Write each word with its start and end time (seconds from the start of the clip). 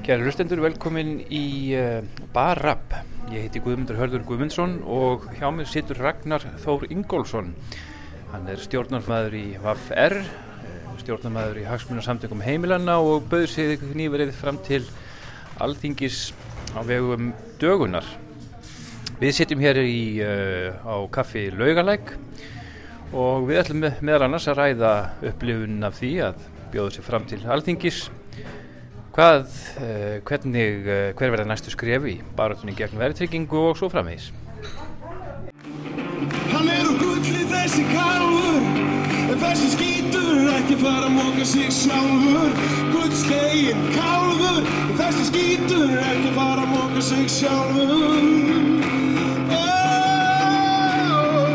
Kæri 0.00 0.24
hlustendur, 0.24 0.62
velkomin 0.64 1.18
í 1.28 1.76
uh, 1.76 1.98
Barab. 2.32 2.94
Ég 3.28 3.44
heiti 3.44 3.60
Guðmundur 3.60 3.98
Hörður 3.98 4.22
Guðmundsson 4.24 4.78
og 4.88 5.26
hjá 5.36 5.50
mér 5.52 5.66
situr 5.68 5.98
Ragnar 6.00 6.46
Þór 6.62 6.86
Ingólfsson. 6.88 7.50
Hann 8.30 8.48
er 8.48 8.62
stjórnarfæður 8.64 9.34
í 9.36 9.42
VAF-R, 9.60 10.14
uh, 10.24 10.94
stjórnarfæður 11.02 11.60
í 11.60 11.66
Hagsmunarsamtökum 11.68 12.40
heimilanna 12.46 12.94
og 13.04 13.26
bauður 13.28 13.52
sig 13.52 13.84
nýverið 13.92 14.32
fram 14.38 14.60
til 14.64 14.80
alþingis 15.60 16.30
á 16.72 16.80
vegum 16.88 17.34
dögunar. 17.60 18.08
Við 19.20 19.34
sitjum 19.36 19.60
hér 19.60 19.82
í, 19.84 20.00
uh, 20.24 20.80
á 20.80 20.96
kaffi 21.12 21.50
Laugalæk 21.52 22.14
og 23.12 23.50
við 23.50 23.66
ætlum 23.66 23.84
með, 23.84 24.00
meðal 24.00 24.30
annars 24.30 24.48
að 24.48 24.62
ræða 24.62 24.94
upplifun 25.34 25.84
af 25.84 26.00
því 26.00 26.14
að 26.30 26.48
bjóða 26.72 26.96
sér 26.96 27.08
fram 27.10 27.28
til 27.28 27.42
alþingis 27.44 28.00
Hvað, 29.10 29.48
uh, 29.82 30.20
hvernig, 30.22 30.84
uh, 30.86 31.10
hver 31.18 31.32
verða 31.34 31.48
næstu 31.50 31.72
skrefi 31.74 32.12
í 32.14 32.20
barátunni 32.38 32.76
gegn 32.78 32.94
verðtryggingu 33.00 33.58
og 33.58 33.78
svo 33.80 33.88
framvegis? 33.90 34.28
Hann 36.52 36.68
er 36.70 36.86
úr 36.86 36.94
gulli 37.00 37.42
þessi 37.50 37.82
kálfur 37.90 38.62
En 39.32 39.40
þessi 39.42 39.68
skítur 39.72 40.46
ekki 40.52 40.76
fara 40.78 41.08
að 41.08 41.16
móka 41.16 41.44
sig 41.50 41.74
sjálfur 41.74 42.54
Guldslegin 42.92 43.82
kálfur 43.96 44.62
En 44.62 44.94
þessi 45.02 45.26
skítur 45.32 45.90
ekki 46.04 46.30
fara 46.38 46.62
að 46.62 46.70
móka 46.76 47.02
sig 47.08 47.26
sjálfur 47.34 48.22
oh. 49.58 51.50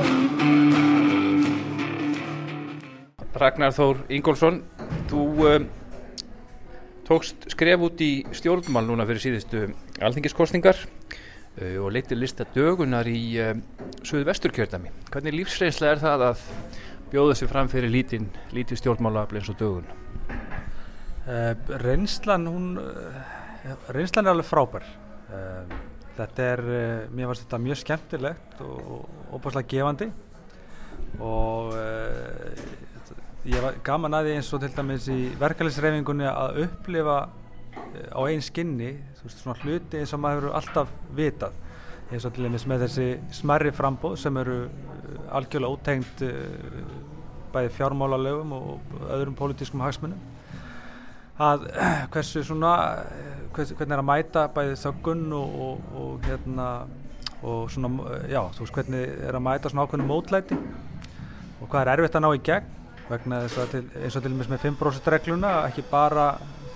Ragnar 3.40 3.72
Þór 3.80 4.04
Ingólfsson, 4.20 4.60
þú 5.08 5.24
uh, 5.48 5.64
tókst 7.06 7.48
skref 7.54 7.84
út 7.86 8.02
í 8.02 8.26
stjórnmál 8.36 8.86
núna 8.88 9.06
fyrir 9.06 9.22
síðustu 9.22 9.62
alþingiskostningar 10.04 10.80
uh, 10.82 11.78
og 11.84 11.92
leittir 11.94 12.18
lista 12.20 12.48
dögunar 12.56 13.08
í 13.10 13.22
uh, 13.42 13.54
Suðu 14.06 14.26
vesturkjördami. 14.28 14.92
Hvernig 15.14 15.34
lífsreynsla 15.34 15.94
er 15.94 16.02
það 16.02 16.24
að 16.28 16.42
bjóða 17.10 17.38
sér 17.38 17.50
fram 17.50 17.70
fyrir 17.72 17.94
lítinn, 17.94 18.28
lítið 18.54 18.82
stjórnmálafli 18.82 19.42
eins 19.42 19.50
og 19.54 19.58
dögun? 19.62 19.88
Uh, 21.26 21.54
reynslan, 21.82 22.46
hún, 22.50 22.68
reynslan 23.94 24.28
er 24.28 24.36
alveg 24.36 24.50
frábær. 24.50 24.86
Þetta 26.16 26.44
er, 26.48 26.62
mér 27.12 27.32
finnst 27.32 27.44
þetta 27.44 27.58
mjög 27.60 27.80
skemmtilegt 27.82 28.62
og 28.64 29.34
óbúslega 29.36 29.68
gefandi 29.74 30.06
og 31.20 31.74
ég 33.46 33.62
var 33.62 33.76
gaman 33.86 34.18
að 34.18 34.28
því 34.28 34.38
eins 34.40 34.48
og 34.56 34.62
til 34.64 34.72
dæmis 34.74 35.08
í 35.12 35.20
verkefælisreifingunni 35.38 36.26
að 36.30 36.62
upplifa 36.64 37.18
á 38.10 38.22
einn 38.26 38.42
skinni 38.42 38.96
veist, 39.22 39.42
svona 39.42 39.58
hluti 39.62 40.00
eins 40.02 40.14
og 40.16 40.22
maður 40.24 40.48
hefur 40.48 40.58
alltaf 40.60 40.94
vitað. 41.18 41.60
Eins 42.10 42.26
og 42.26 42.34
til 42.34 42.46
dæmis 42.48 42.66
með 42.70 42.86
þessi 42.86 43.08
smerri 43.38 43.74
frambóð 43.76 44.18
sem 44.22 44.38
eru 44.42 44.58
algjörlega 45.30 45.78
útengt 45.78 46.24
bæði 47.54 47.72
fjármálalögum 47.78 48.56
og 48.58 48.96
öðrum 49.14 49.38
pólitískum 49.38 49.84
hagsmunum. 49.86 50.22
Að 51.38 51.68
hversu 52.14 52.44
svona 52.48 52.76
hvers, 53.56 53.76
hvernig 53.76 53.96
er 53.98 54.02
að 54.02 54.10
mæta 54.10 54.48
bæði 54.56 54.80
þöggun 54.82 55.28
og, 55.38 55.60
og, 55.68 55.92
og 56.02 56.30
hérna 56.30 56.70
og 57.46 57.70
svona, 57.70 57.92
já, 58.32 58.42
þú 58.56 58.64
veist 58.64 58.80
hvernig 58.80 59.06
er 59.28 59.38
að 59.38 59.46
mæta 59.46 59.70
svona 59.70 59.86
ákveðinu 59.86 60.10
mótlæti 60.10 60.58
og 61.62 61.70
hvað 61.70 61.82
er 61.84 61.92
erfitt 61.94 62.18
að 62.18 62.26
ná 62.26 62.32
í 62.34 62.42
gegn 62.48 62.74
vegna 63.10 63.44
þess 63.46 63.62
að 63.62 63.72
til, 63.74 63.84
eins 64.02 64.18
og 64.18 64.26
til 64.26 64.34
og 64.34 64.50
með 64.50 64.66
5% 64.66 65.12
regluna 65.14 65.54
ekki 65.68 65.86
bara 65.92 66.28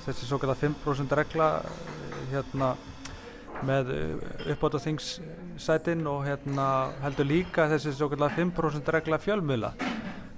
þessi 0.06 0.28
svo 0.30 0.40
kallar 0.42 0.60
5% 0.60 1.16
regla 1.18 1.50
hérna 2.30 2.74
með 3.66 3.90
uppátt 4.54 4.78
á 4.80 4.86
þingssætin 4.86 6.06
og 6.08 6.24
hérna 6.28 6.68
heldur 7.04 7.28
líka 7.28 7.68
þessi 7.72 7.96
svo 7.98 8.08
kallar 8.12 8.32
5% 8.38 8.94
regla 8.96 9.20
fjölmiðla. 9.20 9.74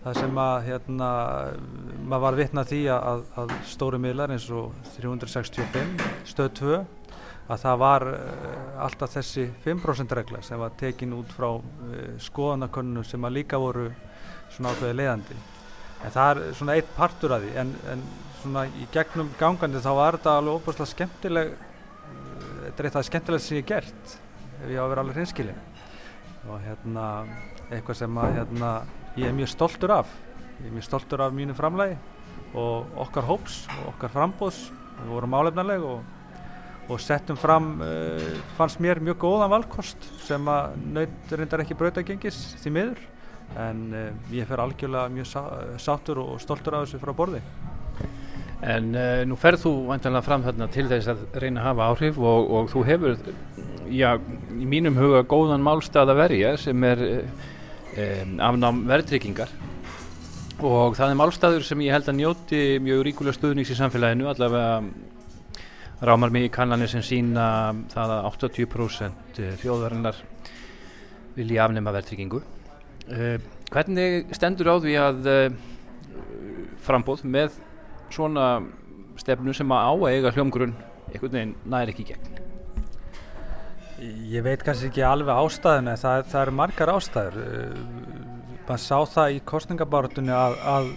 Það 0.01 0.17
sem 0.17 0.39
að 0.41 0.55
hérna 0.65 1.09
maður 2.01 2.23
var 2.23 2.39
vitna 2.39 2.63
því 2.65 2.81
að, 2.95 3.21
að 3.37 3.53
stóri 3.69 3.99
miðlar 4.01 4.33
eins 4.33 4.47
og 4.49 4.73
365 4.95 6.01
stöð 6.31 6.51
2 6.63 6.79
að 7.51 7.61
það 7.61 7.79
var 7.83 8.07
uh, 8.09 8.83
alltaf 8.85 9.13
þessi 9.17 9.47
5% 9.65 10.17
regla 10.17 10.41
sem 10.45 10.59
var 10.61 10.73
tekin 10.79 11.13
út 11.17 11.31
frá 11.35 11.49
uh, 11.53 11.63
skoðanakönnum 12.23 13.05
sem 13.05 13.27
að 13.27 13.37
líka 13.41 13.59
voru 13.61 13.89
svona 14.55 14.73
ákveði 14.73 14.97
leiðandi 14.97 15.39
en 16.01 16.13
það 16.13 16.31
er 16.31 16.55
svona 16.57 16.77
eitt 16.77 16.93
partur 16.97 17.35
af 17.35 17.43
því. 17.43 17.51
En, 17.61 17.73
en 17.93 18.05
svona 18.41 18.65
í 18.67 18.87
gegnum 18.93 19.29
gangandi 19.39 19.83
þá 19.83 19.91
var 19.97 20.17
þetta 20.17 20.37
alveg 20.39 20.61
óbúslega 20.61 20.93
skemmtileg 20.95 21.51
þetta 22.61 22.83
er 22.83 22.87
eitt 22.87 22.95
af 22.95 22.99
það 22.99 23.09
skemmtilegt 23.09 23.45
sem 23.45 23.59
ég 23.59 23.67
gert 23.69 24.15
ef 24.61 24.69
ég 24.69 24.79
á 24.79 24.83
að 24.83 24.91
vera 24.93 25.03
alveg 25.03 25.17
hreinskilin 25.17 25.61
og 26.49 26.63
hérna 26.63 27.05
eitthvað 27.71 27.99
sem 28.01 28.17
að 28.21 28.37
hérna 28.39 28.71
ég 29.19 29.27
er 29.27 29.35
mjög 29.35 29.51
stoltur 29.51 29.93
af. 29.93 30.09
Ég 30.61 30.69
er 30.69 30.75
mjög 30.75 30.87
stoltur 30.87 31.23
af 31.25 31.35
mínu 31.35 31.55
framlægi 31.57 31.97
og 32.57 32.97
okkar 33.05 33.27
hóps 33.27 33.63
og 33.77 33.93
okkar 33.93 34.13
frambóðs 34.13 34.63
við 35.01 35.13
vorum 35.13 35.37
álefnarleg 35.37 35.85
og, 35.87 36.01
og 36.91 37.01
settum 37.01 37.39
fram 37.39 37.73
uh, 37.83 38.41
fannst 38.57 38.81
mér 38.83 39.01
mjög 39.03 39.21
góðan 39.23 39.53
valkost 39.53 40.09
sem 40.25 40.51
að 40.51 40.75
naut 40.97 41.33
reyndar 41.33 41.63
ekki 41.63 41.77
brautagengis 41.79 42.41
því 42.61 42.75
miður 42.75 43.03
en 43.59 43.81
uh, 43.93 44.07
ég 44.33 44.47
fer 44.47 44.61
algjörlega 44.63 45.11
mjög 45.11 45.27
sá, 45.27 45.41
sátur 45.81 46.21
og 46.23 46.41
stoltur 46.41 46.77
af 46.77 46.85
þessu 46.85 47.01
frá 47.01 47.13
borði. 47.15 47.41
En 48.61 48.91
uh, 48.93 49.23
nú 49.27 49.37
ferð 49.39 49.65
þú 49.65 49.73
vantanlega 49.89 50.27
fram 50.27 50.45
þarna 50.45 50.69
til 50.71 50.85
þess 50.91 51.11
að 51.11 51.23
reyna 51.43 51.63
að 51.63 51.67
hafa 51.69 51.89
áhrif 51.89 52.21
og, 52.21 52.53
og 52.57 52.69
þú 52.71 52.85
hefur, 52.87 53.17
já, 53.91 54.11
í 54.55 54.69
mínum 54.69 54.99
huga 54.99 55.25
góðan 55.27 55.65
málstað 55.65 56.13
að 56.13 56.21
verja 56.21 56.55
sem 56.61 56.87
er 56.87 57.03
um, 57.09 58.37
afnám 58.51 58.85
verðtryggingar. 58.91 59.53
Og 60.61 60.93
það 60.93 61.09
er 61.09 61.17
málstaður 61.17 61.65
sem 61.65 61.81
ég 61.81 61.95
held 61.95 62.09
að 62.11 62.19
njóti 62.19 62.61
mjög 62.85 63.05
ríkulega 63.07 63.39
stuðnings 63.39 63.71
í 63.73 63.77
samfélaginu 63.79 64.29
allavega 64.29 64.81
rámar 66.05 66.33
mig 66.33 66.47
í 66.47 66.53
kannanir 66.53 66.89
sem 66.89 67.01
sína 67.05 67.73
það 67.91 68.15
að 68.15 68.27
80% 68.29 69.41
þjóðarinnar 69.61 70.21
vilja 71.35 71.65
afnema 71.65 71.93
verðtryggingu 71.93 72.41
hvernig 73.71 74.35
stendur 74.35 74.71
á 74.71 74.75
því 74.83 74.95
að 75.01 75.27
uh, 75.31 75.57
frambóð 76.85 77.25
með 77.25 77.57
svona 78.11 78.61
stefnu 79.19 79.53
sem 79.55 79.71
að 79.71 79.87
á 79.87 79.93
að 79.93 80.07
eiga 80.11 80.33
hljómgrunn 80.35 80.73
einhvern 81.11 81.35
veginn 81.35 81.53
næri 81.69 81.93
ekki 81.93 82.07
gegn? 82.11 82.39
Ég 84.31 84.41
veit 84.41 84.63
kannski 84.65 84.89
ekki 84.89 85.03
alveg 85.05 85.37
ástæðuna 85.37 85.93
það, 86.01 86.23
það 86.31 86.41
eru 86.41 86.53
margar 86.57 86.91
ástæður. 86.95 87.35
Maður 88.65 88.81
sá 88.81 88.97
það 89.13 89.35
í 89.35 89.41
kostningabáratunni 89.51 90.33
að, 90.33 90.55
að 90.71 90.91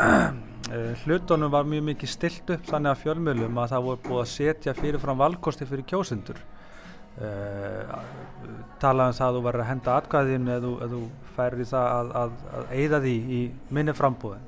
hlutunum 1.04 1.52
var 1.52 1.68
mjög 1.68 1.86
mikið 1.88 2.12
stilt 2.12 2.52
upp 2.52 2.66
þannig 2.68 2.92
að 2.92 3.04
fjölmjölum 3.04 3.60
að 3.62 3.72
það 3.72 3.86
voru 3.86 4.02
búið 4.08 4.22
að 4.22 4.32
setja 4.34 4.74
fyrirfram 4.76 5.22
valkosti 5.22 5.68
fyrir 5.70 5.86
kjósundur 5.88 6.42
uh, 7.18 7.96
talaðum 8.80 9.16
það 9.18 9.26
að 9.26 9.36
þú 9.36 9.42
verður 9.46 9.64
að 9.64 9.70
henda 9.70 9.96
atkvæðinu 9.96 10.54
eða 10.54 10.62
þú, 10.64 10.72
þú 10.92 11.00
færir 11.36 11.64
í 11.64 11.66
það 11.70 11.90
að, 11.96 12.14
að, 12.20 12.38
að 12.58 12.72
eigða 12.76 13.02
því 13.04 13.16
í 13.20 13.40
minni 13.76 13.96
frambúðin. 13.96 14.46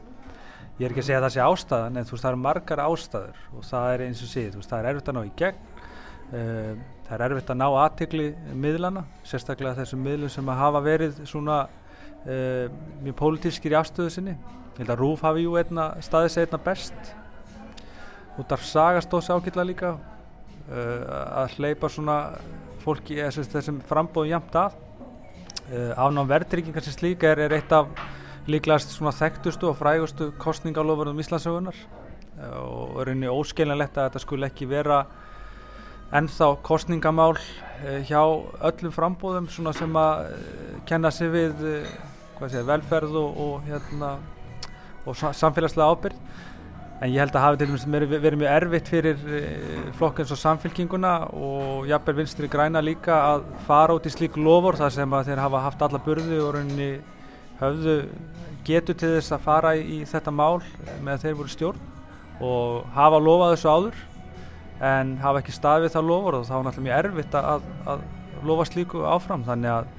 Ég 0.78 0.86
er 0.86 0.94
ekki 0.94 1.02
að 1.02 1.08
segja 1.08 1.18
að 1.20 1.26
það 1.26 1.34
sé 1.34 1.42
ástæðan 1.44 1.98
en 2.00 2.08
þú 2.08 2.14
veist 2.14 2.24
það 2.24 2.32
eru 2.32 2.42
margar 2.42 2.82
ástæður 2.86 3.42
og 3.52 3.66
það 3.68 3.90
er 3.92 4.04
eins 4.06 4.22
og 4.24 4.30
síð, 4.32 4.48
þú 4.54 4.62
veist 4.62 4.72
það 4.72 4.80
er 4.80 4.90
erfitt 4.92 5.10
að 5.12 5.18
ná 5.18 5.22
í 5.22 5.34
gegn. 5.42 5.60
Uh, 6.32 6.72
það 7.06 7.14
er 7.18 7.24
erfitt 7.26 7.52
að 7.52 7.60
ná 7.60 7.66
aðtikli 7.82 8.28
miðlana, 8.56 9.04
sérstaklega 9.28 9.78
þessum 9.82 10.02
miðlum 10.06 10.32
sem 10.32 10.48
að 10.48 10.62
hafa 10.62 10.82
verið 10.86 11.20
svona 11.28 11.58
uh, 11.68 12.66
mjög 13.04 13.18
pólitískir 13.20 13.76
í 13.76 13.78
afstöðu 13.82 14.14
sinni. 14.16 14.38
Ég 14.72 14.80
held 14.80 14.94
að 14.94 15.02
Rúf 15.02 15.26
hafi 15.26 15.44
jú 15.44 15.58
einna 15.60 15.90
staðis 16.00 16.38
einna 16.40 16.60
best. 16.64 17.12
Út 18.40 18.54
af 18.56 18.64
sagastóðs 18.64 19.28
ákilla 19.28 19.66
líka 19.68 19.92
að 20.70 21.56
hleypa 21.56 21.90
svona 21.90 22.16
fólki 22.82 23.18
þessum 23.22 23.80
frambóðum 23.86 24.34
jamt 24.36 24.58
að. 24.58 24.76
Afnám 25.96 26.28
verðtryggingar 26.30 26.84
sem 26.84 26.96
slíka 26.96 27.30
er, 27.32 27.44
er 27.46 27.56
eitt 27.56 27.72
af 27.72 27.90
líklegast 28.50 28.94
svona 28.96 29.14
þekktustu 29.14 29.70
og 29.70 29.76
frægustu 29.78 30.32
kostningalofurðum 30.42 31.20
Íslandsögunar 31.22 31.76
og 32.58 32.96
er 33.02 33.12
einnig 33.12 33.30
óskiljanlegt 33.30 33.98
að 33.98 34.08
þetta 34.08 34.22
skul 34.24 34.46
ekki 34.48 34.66
vera 34.66 35.04
ennþá 36.12 36.48
kostningamál 36.66 37.36
hjá 38.08 38.22
öllum 38.68 38.94
frambóðum 38.94 39.46
svona 39.52 39.72
sem 39.76 39.94
að 39.96 40.32
kenna 40.88 41.12
sig 41.14 41.30
við 41.32 41.62
sé, 42.50 42.64
velferð 42.66 43.14
og, 43.20 43.38
og, 43.44 43.68
hérna, 43.68 44.16
og 45.06 45.16
samfélagslega 45.16 45.94
ábyrg 45.94 46.18
en 47.02 47.10
ég 47.10 47.18
held 47.18 47.34
að 47.34 47.42
hafi 47.42 47.58
til 47.58 47.66
dæmis 47.72 47.84
verið 48.22 48.36
mjög 48.38 48.52
erfitt 48.52 48.90
fyrir 48.92 49.22
flokkins 49.98 50.30
og 50.30 50.38
samfélkinguna 50.38 51.14
og 51.34 51.88
jafnveg 51.90 52.20
vinstri 52.20 52.50
græna 52.50 52.82
líka 52.84 53.16
að 53.32 53.48
fara 53.66 53.96
út 53.96 54.06
í 54.06 54.12
slík 54.14 54.38
lofur 54.38 54.78
þar 54.78 54.94
sem 54.94 55.16
að 55.18 55.32
þeir 55.32 55.42
hafa 55.42 55.64
haft 55.64 55.82
alla 55.82 56.02
burði 56.04 56.38
og 56.38 56.52
rauninni 56.54 56.92
höfðu 57.58 57.96
getur 58.66 58.94
til 58.94 59.10
þess 59.16 59.34
að 59.34 59.44
fara 59.48 59.74
í 59.74 59.98
þetta 60.06 60.34
mál 60.34 60.62
með 61.02 61.26
þeir 61.26 61.36
voru 61.40 61.50
stjórn 61.50 61.90
og 62.42 62.86
hafa 62.94 63.22
lofað 63.22 63.56
þessu 63.56 63.74
áður 63.74 64.00
en 64.92 65.16
hafa 65.22 65.42
ekki 65.42 65.58
staðið 65.58 65.94
það 65.96 66.08
lofur 66.12 66.38
og 66.38 66.46
þá 66.46 66.54
er 66.54 66.64
náttúrulega 66.68 66.86
mjög 66.86 67.02
erfitt 67.02 67.38
að, 67.38 67.68
að 67.90 68.06
lofa 68.46 68.66
slíku 68.66 69.04
áfram. 69.06 69.44
Þannig 69.46 69.74
að, 69.74 69.92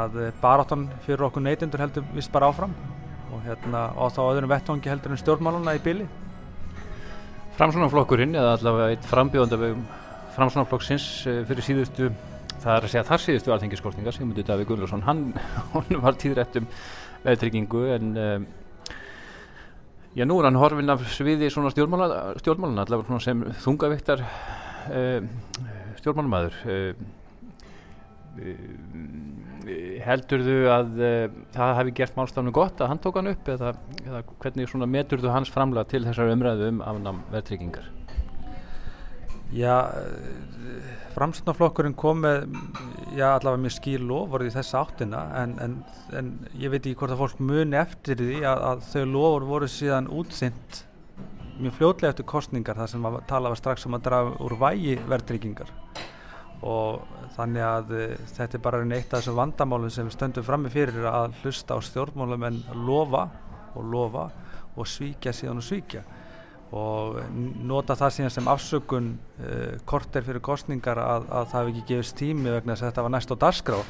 að 0.00 0.18
baráttan 0.42 0.88
fyrir 1.04 1.28
okkur 1.28 1.44
neytundur 1.44 1.84
heldur 1.84 2.08
vist 2.16 2.32
bara 2.32 2.50
áfram 2.52 2.76
og, 3.32 3.42
hérna, 3.46 3.88
og 3.96 4.14
þá 4.14 4.22
öðrum 4.26 4.52
vettvangi 4.52 4.92
heldur 4.92 5.14
en 5.14 5.20
stjórnmáluna 5.20 5.76
í 5.76 5.82
bili. 5.84 6.06
Framsvonarflokkurinn 7.56 8.36
eða 8.36 8.56
allavega 8.58 8.94
eitt 8.94 9.06
frambjóðanda 9.08 9.58
við 9.60 9.76
Framsvonarflokksins 10.36 11.06
eh, 11.30 11.42
fyrir 11.48 11.64
síðustu 11.64 12.10
það 12.60 12.72
er 12.74 12.86
að 12.86 12.92
segja 12.92 13.06
þar 13.06 13.22
síðustu 13.22 13.52
alþengiskostningar 13.54 14.16
Sigmundur 14.16 14.46
Davíð 14.46 14.70
Gullarsson, 14.70 15.04
hann, 15.08 15.24
var 16.02 16.18
tíðrætt 16.20 16.60
um 16.60 16.68
veðtryggingu 17.24 17.82
en 17.94 18.10
um, 18.22 18.46
já 20.16 20.24
nú 20.28 20.38
er 20.40 20.48
hann 20.50 20.60
horfinn 20.60 20.92
af 20.92 21.04
sviði 21.14 21.50
svona 21.52 21.72
stjórnmála, 21.74 22.36
stjórnmálana 22.42 22.86
allavega 22.86 23.20
sem 23.24 23.44
þungaviktar 23.64 24.24
um, 24.92 25.30
stjórnmálamæður 26.00 26.60
um, 26.74 27.06
heldur 30.06 30.44
þú 30.46 30.56
að 30.70 31.02
uh, 31.02 31.36
það 31.56 31.76
hefði 31.80 31.96
gert 32.00 32.18
málstafnu 32.18 32.54
gott 32.54 32.80
að 32.80 32.92
hann 32.92 33.02
tók 33.02 33.18
hann 33.18 33.32
upp 33.32 33.48
eða, 33.50 33.74
eða 34.04 34.22
hvernig 34.42 34.88
metur 34.92 35.22
þú 35.22 35.34
hans 35.34 35.52
framlega 35.52 35.90
til 35.90 36.04
þessar 36.06 36.32
umræðu 36.34 36.72
um 36.74 36.82
afnám 36.86 37.22
veðtryggingar 37.34 37.92
Já, 39.54 39.86
framstofnaflokkurinn 41.14 41.94
kom 41.94 42.24
með, 42.24 42.48
já 43.14 43.28
allavega 43.28 43.62
mjög 43.62 43.74
skýr 43.76 44.02
lofur 44.02 44.42
í 44.42 44.50
þessa 44.50 44.80
áttina 44.82 45.20
en, 45.38 45.52
en, 45.62 45.76
en 46.18 46.32
ég 46.58 46.72
veit 46.72 46.80
ekki 46.80 46.96
hvort 46.98 47.14
að 47.14 47.22
fólk 47.22 47.38
muni 47.38 47.78
eftir 47.78 48.18
því 48.18 48.40
að, 48.42 48.64
að 48.72 48.82
þau 48.88 49.04
lofur 49.12 49.46
voru 49.52 49.68
síðan 49.70 50.10
útsynt 50.10 50.82
mjög 51.60 51.78
fljótlega 51.78 52.10
eftir 52.10 52.26
kostningar 52.28 52.76
þar 52.80 52.90
sem 52.90 53.06
tala 53.30 53.54
var 53.54 53.62
strax 53.62 53.86
um 53.86 53.94
að 53.96 54.08
draga 54.08 54.34
úr 54.42 54.56
vægi 54.60 54.98
verðtryggingar 55.06 55.70
og 56.64 57.02
þannig 57.36 57.64
að 57.66 57.94
uh, 57.96 58.04
þetta 58.32 58.58
er 58.58 58.64
bara 58.64 58.82
eitt 58.84 59.12
af 59.12 59.20
þessum 59.20 59.40
vandamálum 59.40 59.92
sem 59.92 60.08
við 60.08 60.16
stöndum 60.16 60.46
frammi 60.46 60.72
fyrir 60.72 61.08
að 61.10 61.36
hlusta 61.42 61.76
á 61.76 61.80
stjórnmálum 61.84 62.46
en 62.48 62.60
lofa 62.86 63.26
og 63.76 63.90
lofa 63.92 64.28
og 64.76 64.88
svíkja 64.88 65.34
síðan 65.36 65.60
og 65.60 65.66
svíkja. 65.66 66.02
Og 66.76 67.20
nota 67.62 67.94
það 67.96 68.14
síðan 68.16 68.34
sem 68.34 68.50
afsökun 68.50 69.12
uh, 69.16 69.76
korter 69.88 70.24
fyrir 70.26 70.44
kostningar 70.44 71.00
að, 71.00 71.30
að 71.30 71.48
það 71.52 71.60
hefði 71.60 71.74
ekki 71.74 71.94
gefist 71.94 72.18
tími 72.18 72.52
vegna 72.52 72.74
þess 72.74 72.86
að 72.86 72.92
þetta 72.92 73.06
var 73.06 73.16
næst 73.16 73.34
á 73.34 73.36
darskrá 73.44 73.80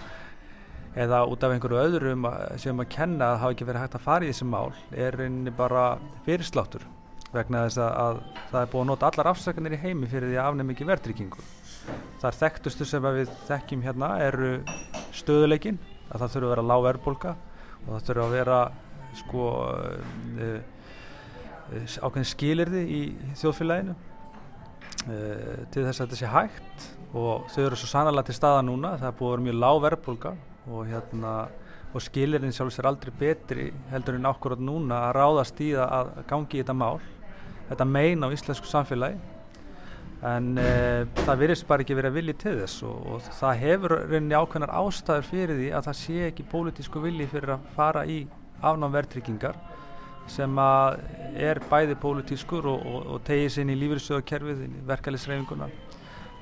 eða 0.96 1.22
út 1.28 1.44
af 1.44 1.52
einhverju 1.52 1.80
öðrum 1.80 2.26
sem 2.60 2.78
að 2.80 2.92
kenna 2.94 3.32
að 3.34 3.40
hafa 3.42 3.54
ekki 3.54 3.66
verið 3.68 3.82
hægt 3.84 3.96
að 3.98 4.04
fara 4.06 4.24
í 4.24 4.30
þessi 4.30 4.46
mál 4.48 4.70
er 4.96 5.18
einni 5.26 5.52
bara 5.52 5.82
fyrirsláttur 6.24 6.86
vegna 7.34 7.66
þess 7.66 7.80
að, 7.84 7.90
að 8.00 8.20
það 8.52 8.60
er 8.62 8.70
búið 8.72 8.82
að 8.82 8.90
nota 8.90 9.10
allar 9.10 9.30
afsökunir 9.32 9.76
í 9.76 9.80
heimi 9.82 10.08
fyrir 10.08 10.30
því 10.30 10.38
að 10.40 10.48
afnum 10.50 10.72
ekki 10.72 10.88
verðryggingu 10.88 11.44
það 12.20 12.30
er 12.30 12.38
þekktustu 12.40 12.88
sem 12.88 13.10
við 13.18 13.34
þekkjum 13.48 13.84
hérna 13.84 14.14
eru 14.24 14.54
stöðuleikin 15.16 15.78
að 16.10 16.22
það 16.22 16.32
þurfa 16.36 16.46
að 16.46 16.54
vera 16.54 16.68
lág 16.70 16.86
verðbólka 16.86 17.36
og 17.82 17.90
það 17.90 18.08
þurfa 18.08 18.26
að 18.26 18.34
vera 18.36 18.60
sko 19.16 19.44
uh, 19.56 20.58
Eh, 21.74 21.82
ákveðin 21.98 22.28
skilirði 22.30 22.80
í 22.86 22.98
þjóðfélaginu 23.40 23.94
uh, 23.96 25.62
til 25.74 25.82
þess 25.82 25.98
að 25.98 26.04
þetta 26.04 26.18
sé 26.20 26.28
hægt. 26.30 26.84
Og 27.16 27.48
þau 27.50 27.62
eru 27.64 27.78
svo 27.80 27.88
sannarlega 27.90 28.28
til 28.28 28.36
staða 28.36 28.60
núna 28.66 28.92
það 29.00 29.08
er 29.08 29.16
búið 29.18 29.28
að 29.28 29.34
vera 29.34 29.46
mjög 29.46 29.58
lág 29.64 29.78
verðbólka 29.86 30.32
og, 30.66 30.80
hérna, 30.86 31.32
og 31.90 32.04
skilirðin 32.04 32.54
sjálfs 32.54 32.78
er 32.78 32.90
aldrei 32.90 33.12
betri 33.18 33.66
heldur 33.90 34.18
en 34.18 34.28
ákvörðat 34.30 34.62
núna 34.68 35.00
að 35.08 35.16
ráðast 35.18 35.62
í 35.64 35.72
það 35.74 35.94
að 35.98 36.12
gangi 36.30 36.58
í 36.58 36.62
þetta 36.62 36.78
mál. 36.84 37.00
Þetta 37.66 37.88
mein 37.96 38.22
á 38.22 38.28
íslensku 38.30 38.70
samfélagi 38.70 39.18
en 40.24 40.56
uh, 40.56 41.04
það 41.26 41.40
virðist 41.42 41.66
bara 41.68 41.84
ekki 41.84 41.96
verið 41.98 42.12
að 42.12 42.18
vilja 42.20 42.36
til 42.40 42.54
þess 42.62 42.84
og, 42.88 43.00
og 43.12 43.26
það 43.36 43.58
hefur 43.62 43.94
reyni 44.08 44.38
ákveðnar 44.38 44.72
ástæður 44.80 45.26
fyrir 45.28 45.58
því 45.60 45.70
að 45.76 45.88
það 45.88 45.98
sé 46.00 46.20
ekki 46.30 46.46
pólitísku 46.52 47.02
vilji 47.04 47.26
fyrir 47.32 47.56
að 47.56 47.66
fara 47.76 48.04
í 48.08 48.20
afnám 48.64 48.94
verðtryggingar 48.96 49.58
sem 50.32 50.58
er 50.58 51.60
bæði 51.70 51.98
pólitískur 52.02 52.66
og, 52.66 52.86
og, 52.88 53.02
og 53.14 53.20
tegið 53.28 53.52
sér 53.52 53.66
inn 53.66 53.74
í 53.76 53.80
lífyrirsöðakerfið, 53.82 54.64
verkefælisreifinguna 54.88 55.68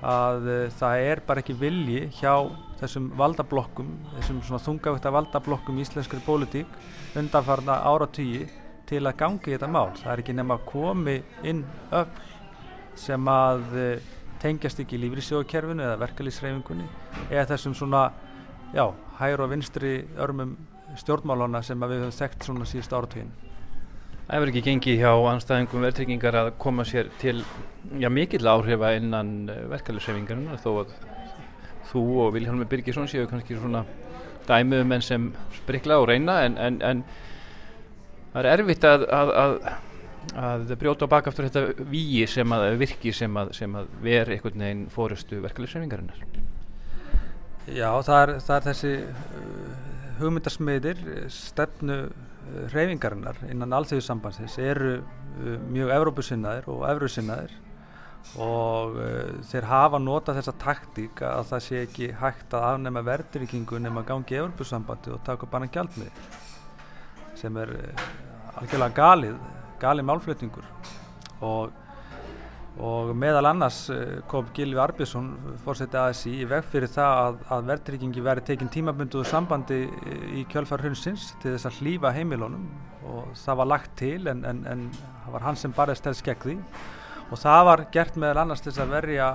að 0.05 0.47
uh, 0.47 0.63
það 0.79 1.07
er 1.11 1.23
bara 1.27 1.43
ekki 1.43 1.57
vilji 1.59 2.07
hjá 2.21 2.35
þessum 2.81 3.11
valdablokkum, 3.19 3.91
þessum 4.19 4.43
svona 4.45 4.63
þungavægt 4.63 5.09
að 5.09 5.17
valdablokkum 5.19 5.79
í 5.79 5.85
íslenskari 5.85 6.25
pólitík 6.27 6.79
undanfarna 7.19 7.81
áratýji 7.89 8.47
til 8.89 9.01
að 9.09 9.17
gangi 9.21 9.55
þetta 9.55 9.69
mál. 9.71 9.95
Það 9.97 10.13
er 10.13 10.23
ekki 10.23 10.37
nema 10.37 10.59
að 10.59 10.67
komi 10.69 11.17
inn 11.49 11.63
öll 11.97 12.09
sem 13.01 13.31
að 13.31 13.65
uh, 13.75 14.13
tengjast 14.43 14.83
ekki 14.83 14.99
í 14.99 15.03
lífyrirsöðakerfinu 15.05 15.85
eða 15.87 16.01
verkefælisreifingunni 16.03 16.87
eða 17.31 17.49
þessum 17.55 17.75
svona, 17.79 18.05
já, 18.75 18.85
hægur 19.19 19.47
og 19.47 19.53
vinstri 19.55 19.95
örmum 20.21 20.57
stjórnmálana 21.01 21.63
sem 21.65 21.81
við 21.81 22.05
höfum 22.05 22.15
þekkt 22.19 22.47
svona 22.47 22.69
síðust 22.69 22.95
áratýjin. 22.95 23.33
Það 24.25 24.37
hefur 24.37 24.51
ekki 24.53 24.63
gengið 24.65 25.03
hjá 25.03 25.11
anstæðingum 25.33 25.83
verðtryggingar 25.85 26.39
að 26.41 26.53
koma 26.61 26.85
sér 26.89 27.11
til 27.21 27.43
já, 28.01 28.09
mikill 28.09 28.47
áhrifa 28.49 28.95
innan 28.97 29.35
eh, 29.53 29.65
verkefælisreifingarinn 29.73 30.63
þó 30.63 30.71
að 30.85 30.95
þú 31.91 32.05
og 32.25 32.33
Vilhelmur 32.37 32.69
Birgisson 32.71 33.11
séu 33.11 33.27
kannski 33.29 33.59
svona 33.59 33.85
dæmiðum 34.49 34.95
enn 34.97 35.05
sem 35.05 35.27
sprikla 35.59 35.99
og 36.01 36.09
reyna 36.11 36.41
en, 36.47 36.57
en, 36.61 36.79
en 36.85 37.03
það 38.33 38.41
er 38.41 38.51
erfitt 38.55 38.87
að, 38.89 39.05
að, 39.13 39.35
að, 39.43 39.59
að 40.35 40.75
brjóta 40.81 41.07
á 41.07 41.13
bakaftur 41.15 41.49
þetta 41.49 41.87
víi 41.91 42.27
sem 42.31 42.57
að 42.57 42.67
virki 42.81 43.13
sem 43.15 43.41
að, 43.41 43.55
sem 43.59 43.79
að 43.79 43.91
veri 44.05 44.37
einhvern 44.37 44.67
veginn 44.67 44.85
fórustu 44.93 45.41
verkefælisreifingarinnar. 45.45 46.23
Já, 47.65 47.89
það 48.05 48.21
er, 48.21 48.33
það 48.45 48.57
er 48.57 48.67
þessi 48.69 48.95
uh, 49.09 49.91
hugmyndarsmiðir 50.21 51.05
stefnu 51.33 51.99
reyfingarinnar 52.73 53.39
innan 53.51 53.73
alþjóðsambansins 53.79 54.57
eru 54.63 54.97
uh, 55.01 55.55
mjög 55.73 55.93
Evrópusinnaðir 55.97 56.69
og 56.73 56.85
Evrusinnaðir 56.91 57.55
og 58.41 58.99
uh, 58.99 59.33
þeir 59.49 59.69
hafa 59.71 60.01
nota 60.03 60.35
þessa 60.37 60.55
taktík 60.61 61.23
að 61.25 61.49
það 61.53 61.65
sé 61.67 61.83
ekki 61.87 62.11
hægt 62.21 62.57
að 62.57 62.69
afnema 62.73 63.05
verðryggingu 63.07 63.81
nema 63.83 64.05
gangi 64.07 64.39
Evrópusambandi 64.41 65.15
og 65.15 65.25
taka 65.27 65.49
bara 65.51 65.71
gjaldmið 65.73 66.23
sem 67.39 67.57
er 67.61 67.75
uh, 67.79 68.07
algjörlega 68.61 68.97
galið, 68.97 69.39
galið 69.83 70.09
málflutningur. 70.11 70.69
Og 71.45 71.73
og 72.83 73.13
meðal 73.15 73.47
annars 73.53 73.85
eh, 73.95 74.17
kom 74.31 74.49
Gilvi 74.55 74.81
Arbjörnsson 74.83 75.29
fórsetið 75.63 76.01
ASI 76.01 76.33
í 76.43 76.49
veg 76.51 76.65
fyrir 76.73 76.91
það 76.91 77.21
að, 77.21 77.39
að 77.55 77.69
verðtryggingi 77.71 78.25
veri 78.25 78.43
tekinn 78.49 78.73
tímabunduðu 78.75 79.29
sambandi 79.31 79.79
í 80.35 80.43
kjölfar 80.51 80.83
hrunsins 80.83 81.31
til 81.43 81.55
þess 81.55 81.71
að 81.71 81.79
hlýfa 81.79 82.13
heimilónum 82.17 82.67
og 83.07 83.31
það 83.39 83.61
var 83.63 83.71
lagt 83.71 83.97
til 84.01 84.27
en, 84.27 84.43
en, 84.49 84.67
en 84.67 84.85
það 84.97 85.33
var 85.37 85.47
hann 85.47 85.61
sem 85.61 85.75
barðist 85.77 86.11
helst 86.11 86.27
gegn 86.27 86.43
því. 86.43 86.59
Og 87.33 87.41
það 87.41 87.63
var 87.71 87.83
gert 87.95 88.19
meðal 88.21 88.43
annars 88.43 88.61
til 88.63 88.73
þess 88.73 88.83
að 88.85 88.95
verja 88.99 89.29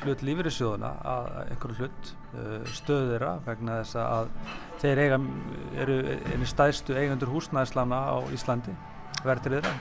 hlut 0.00 0.24
lífyrirsjóðuna 0.26 0.90
að 1.12 1.28
einhverju 1.44 1.76
hlut 1.82 2.12
eh, 2.40 2.70
stöðu 2.72 3.12
þeirra 3.12 3.34
vegna 3.44 3.82
þess 3.82 4.00
að 4.00 4.32
þeir 4.80 5.02
eiga, 5.04 5.24
eru 5.84 5.98
einu 6.32 6.48
stæðstu 6.48 6.96
eigundur 6.96 7.36
húsnæðislána 7.36 8.00
á 8.00 8.18
Íslandi 8.32 8.72
verðtriðra 9.26 9.72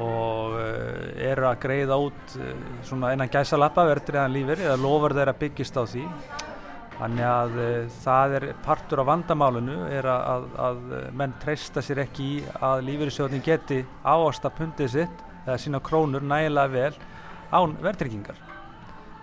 og 0.00 0.56
uh, 0.56 1.22
eru 1.26 1.46
að 1.48 1.60
greiða 1.62 1.98
út 2.00 2.34
uh, 2.38 2.50
svona 2.86 3.12
einan 3.12 3.30
gæsalappa 3.32 3.86
verðriðan 3.88 4.34
lífur 4.34 4.62
eða 4.64 4.80
lofur 4.80 5.14
þeirra 5.16 5.36
byggist 5.40 5.78
á 5.80 5.84
því. 5.84 6.04
Þannig 6.96 7.28
að 7.28 7.56
uh, 7.60 7.94
það 8.04 8.36
er 8.38 8.48
partur 8.64 9.02
af 9.02 9.08
vandamálunu 9.10 9.78
er 9.92 10.08
að, 10.12 10.48
að 10.68 10.82
menn 11.16 11.36
treysta 11.42 11.84
sér 11.84 12.04
ekki 12.06 12.28
í 12.36 12.42
að 12.60 12.84
lífyrirsjóðin 12.88 13.44
geti 13.44 13.82
áasta 14.04 14.52
pundið 14.52 14.92
sitt 14.98 15.24
eða 15.46 15.58
sína 15.62 15.82
krónur 15.84 16.24
nægilega 16.24 16.72
vel 16.72 16.94
án 17.54 17.76
verðryggingar 17.82 18.38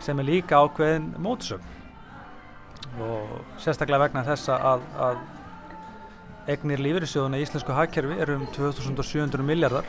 sem 0.03 0.20
er 0.20 0.27
líka 0.27 0.60
ákveðin 0.60 1.13
mótsögn. 1.24 1.70
Og 3.01 3.29
sérstaklega 3.62 4.03
vegna 4.03 4.25
þessa 4.27 4.58
að, 4.74 4.84
að 5.01 5.22
egnir 6.52 6.82
lífyrirsjóðuna 6.84 7.40
í 7.40 7.46
Íslensku 7.46 7.76
hagkerfi 7.76 8.18
eru 8.24 8.40
um 8.42 8.48
2700 8.56 9.46
miljardar 9.48 9.88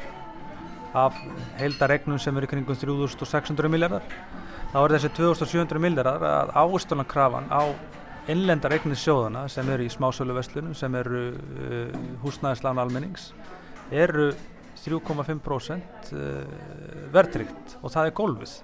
af 0.95 1.17
heildaregnum 1.59 2.21
sem 2.23 2.37
eru 2.39 2.47
kringum 2.51 2.79
3600 2.79 3.71
miljardar 3.73 4.07
þá 4.71 4.79
er 4.85 4.95
þessi 4.97 5.11
2700 5.17 5.83
miljardar 5.83 6.23
að 6.29 6.53
ávustunarkrafan 6.55 7.51
á 7.51 7.75
innlendar 8.31 8.73
eignir 8.77 8.99
sjóðana 8.99 9.45
sem 9.53 9.69
eru 9.75 9.85
í 9.85 9.93
smásöluverslunum 9.93 10.77
sem 10.79 10.95
eru 10.97 11.25
uh, 11.35 11.97
húsnæðislána 12.23 12.87
almennings 12.87 13.33
eru 13.93 14.31
3,5% 14.85 16.15
uh, 16.15 16.55
verðtrygt 17.13 17.77
og 17.83 17.93
það 17.93 18.09
er 18.09 18.17
gólfið. 18.21 18.55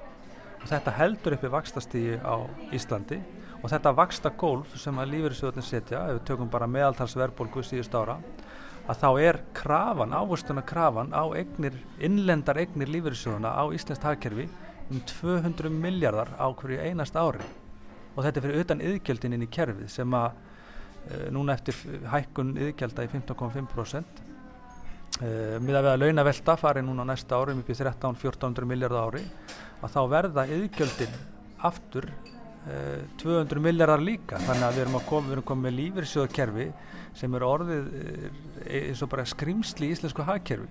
Og 0.61 0.67
þetta 0.69 0.97
heldur 0.97 1.37
uppi 1.37 1.51
vakstastígi 1.53 2.19
á 2.21 2.37
Íslandi 2.77 3.21
og 3.61 3.69
þetta 3.69 3.93
vaksta 3.97 4.33
gólf 4.41 4.77
sem 4.81 4.97
að 4.99 5.13
lífeyrisjóðin 5.15 5.67
setja 5.67 6.05
ef 6.09 6.19
við 6.19 6.27
tökum 6.31 6.51
bara 6.53 6.69
meðaltalsverðbólgu 6.71 7.65
síðust 7.67 7.95
ára 7.95 8.17
að 8.91 9.03
þá 9.03 9.09
er 9.23 9.39
krafan, 9.55 10.15
ávustuna 10.17 10.65
krafan 10.67 11.13
á 11.13 11.25
eignir, 11.37 11.77
innlendar 12.03 12.59
eignir 12.63 12.91
lífeyrissjóðuna 12.91 13.53
á 13.55 13.65
Íslands 13.77 14.03
hagkerfi 14.03 14.49
um 14.91 15.03
200 15.07 15.71
miljardar 15.71 16.33
á 16.35 16.47
hverju 16.51 16.81
einast 16.83 17.15
ári. 17.15 17.45
Og 18.17 18.25
þetta 18.25 18.41
er 18.41 18.47
fyrir 18.47 18.65
utan 18.65 18.83
yðgjöldin 18.83 19.37
inn 19.37 19.47
í 19.47 19.53
kerfið 19.53 19.93
sem 19.93 20.17
að 20.17 20.33
uh, 20.33 21.29
núna 21.31 21.55
eftir 21.55 21.79
hækkun 22.11 22.57
yðgjölda 22.59 23.07
í 23.07 23.13
15,5% 23.13 24.27
Uh, 25.21 25.59
miða 25.61 25.83
við 25.83 25.91
að 25.91 26.03
launavelta 26.05 26.55
fari 26.57 26.81
núna 26.87 27.03
næsta 27.05 27.37
ári 27.37 27.53
um 27.53 27.59
í 27.61 27.75
13-1400 27.75 28.65
miljardar 28.65 29.11
ári 29.11 29.25
að 29.83 29.91
þá 29.93 29.99
verða 30.09 30.45
yðgjöldin 30.55 31.17
aftur 31.67 32.07
200 33.23 33.63
miljardar 33.65 34.03
líka. 34.05 34.41
Þannig 34.45 34.67
að 34.67 34.75
við 34.77 34.83
erum 34.85 34.99
að 34.99 35.07
koma, 35.09 35.27
við 35.27 35.37
erum 35.37 35.47
komið 35.49 35.67
með 35.67 35.77
lífyrsjóðkerfi 35.79 36.67
sem 37.21 37.35
er 37.35 37.47
orðið 37.47 37.89
eins 38.81 39.01
og 39.03 39.11
bara 39.15 39.25
skrimsli 39.29 39.89
í 39.89 39.95
íslensku 39.95 40.27
hagkerfi. 40.29 40.69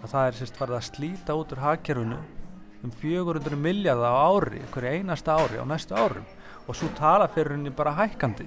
Að 0.00 0.12
það 0.12 0.26
er 0.26 0.38
sérst 0.38 0.60
farið 0.60 0.78
að 0.78 0.86
slíta 0.90 1.36
út 1.36 1.54
úr 1.54 1.64
hagkerfinu 1.64 2.20
um 2.84 2.92
400 3.00 3.56
miljardar 3.60 4.14
á 4.16 4.20
ári 4.32 4.62
hverju 4.72 4.94
einasta 5.00 5.36
ári 5.36 5.60
á 5.60 5.64
næstu 5.68 5.96
árum. 5.96 6.24
Og 6.68 6.76
svo 6.76 6.88
tala 6.96 7.28
fyrir 7.28 7.56
henni 7.56 7.72
bara 7.74 7.96
hækkandi. 7.98 8.46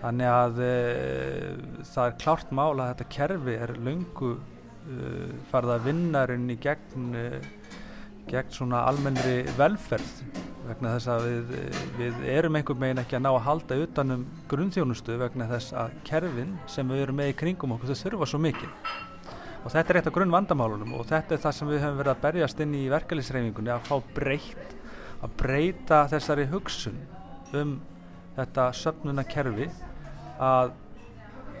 Þannig 0.00 0.32
að 0.32 0.60
uh, 0.64 1.84
það 1.84 2.06
er 2.06 2.18
klárt 2.22 2.52
mála 2.56 2.86
að 2.86 2.92
þetta 2.92 3.08
kerfi 3.16 3.56
er 3.66 3.72
lungu 3.84 4.30
uh, 4.32 5.32
farið 5.50 5.74
að 5.74 5.88
vinna 5.88 6.22
rauninni 6.28 6.56
gegn, 6.60 7.10
uh, 7.20 7.50
gegn 8.30 8.54
svona 8.54 8.84
almennri 8.86 9.42
velferð 9.58 10.22
vegna 10.68 10.94
þess 10.94 11.10
að 11.10 11.24
við, 11.26 11.78
við 11.98 12.18
erum 12.30 12.58
einhver 12.58 12.78
megin 12.78 13.02
ekki 13.02 13.18
að 13.18 13.24
ná 13.24 13.30
að 13.32 13.44
halda 13.46 13.78
utanum 13.84 14.26
grunnþjónustu 14.50 15.16
vegna 15.18 15.48
þess 15.50 15.74
að 15.74 15.96
kerfin 16.06 16.52
sem 16.70 16.90
við 16.92 17.06
erum 17.06 17.18
með 17.18 17.32
í 17.32 17.38
kringum 17.40 17.74
okkur 17.74 17.90
þau 17.90 18.02
þurfa 18.04 18.28
svo 18.30 18.42
mikið. 18.44 18.92
Og 19.60 19.72
þetta 19.74 19.92
er 19.92 20.00
eitt 20.00 20.08
af 20.08 20.14
grunn 20.16 20.32
vandamálunum 20.32 20.94
og 20.96 21.08
þetta 21.10 21.36
er 21.36 21.42
það 21.42 21.56
sem 21.56 21.72
við 21.72 21.82
höfum 21.84 21.98
verið 22.00 22.12
að 22.14 22.22
berjast 22.26 22.62
inn 22.64 22.76
í 22.78 22.84
verkefliðsreifingunni 22.92 23.74
að 23.74 23.88
fá 23.90 23.96
breytt, 24.16 24.76
að 25.20 25.34
breyta 25.42 26.04
þessari 26.14 26.46
hugsun 26.52 27.02
um 27.60 27.74
þetta 28.38 28.70
söfnuna 28.78 29.26
kerfi 29.28 29.66
að, 30.40 30.72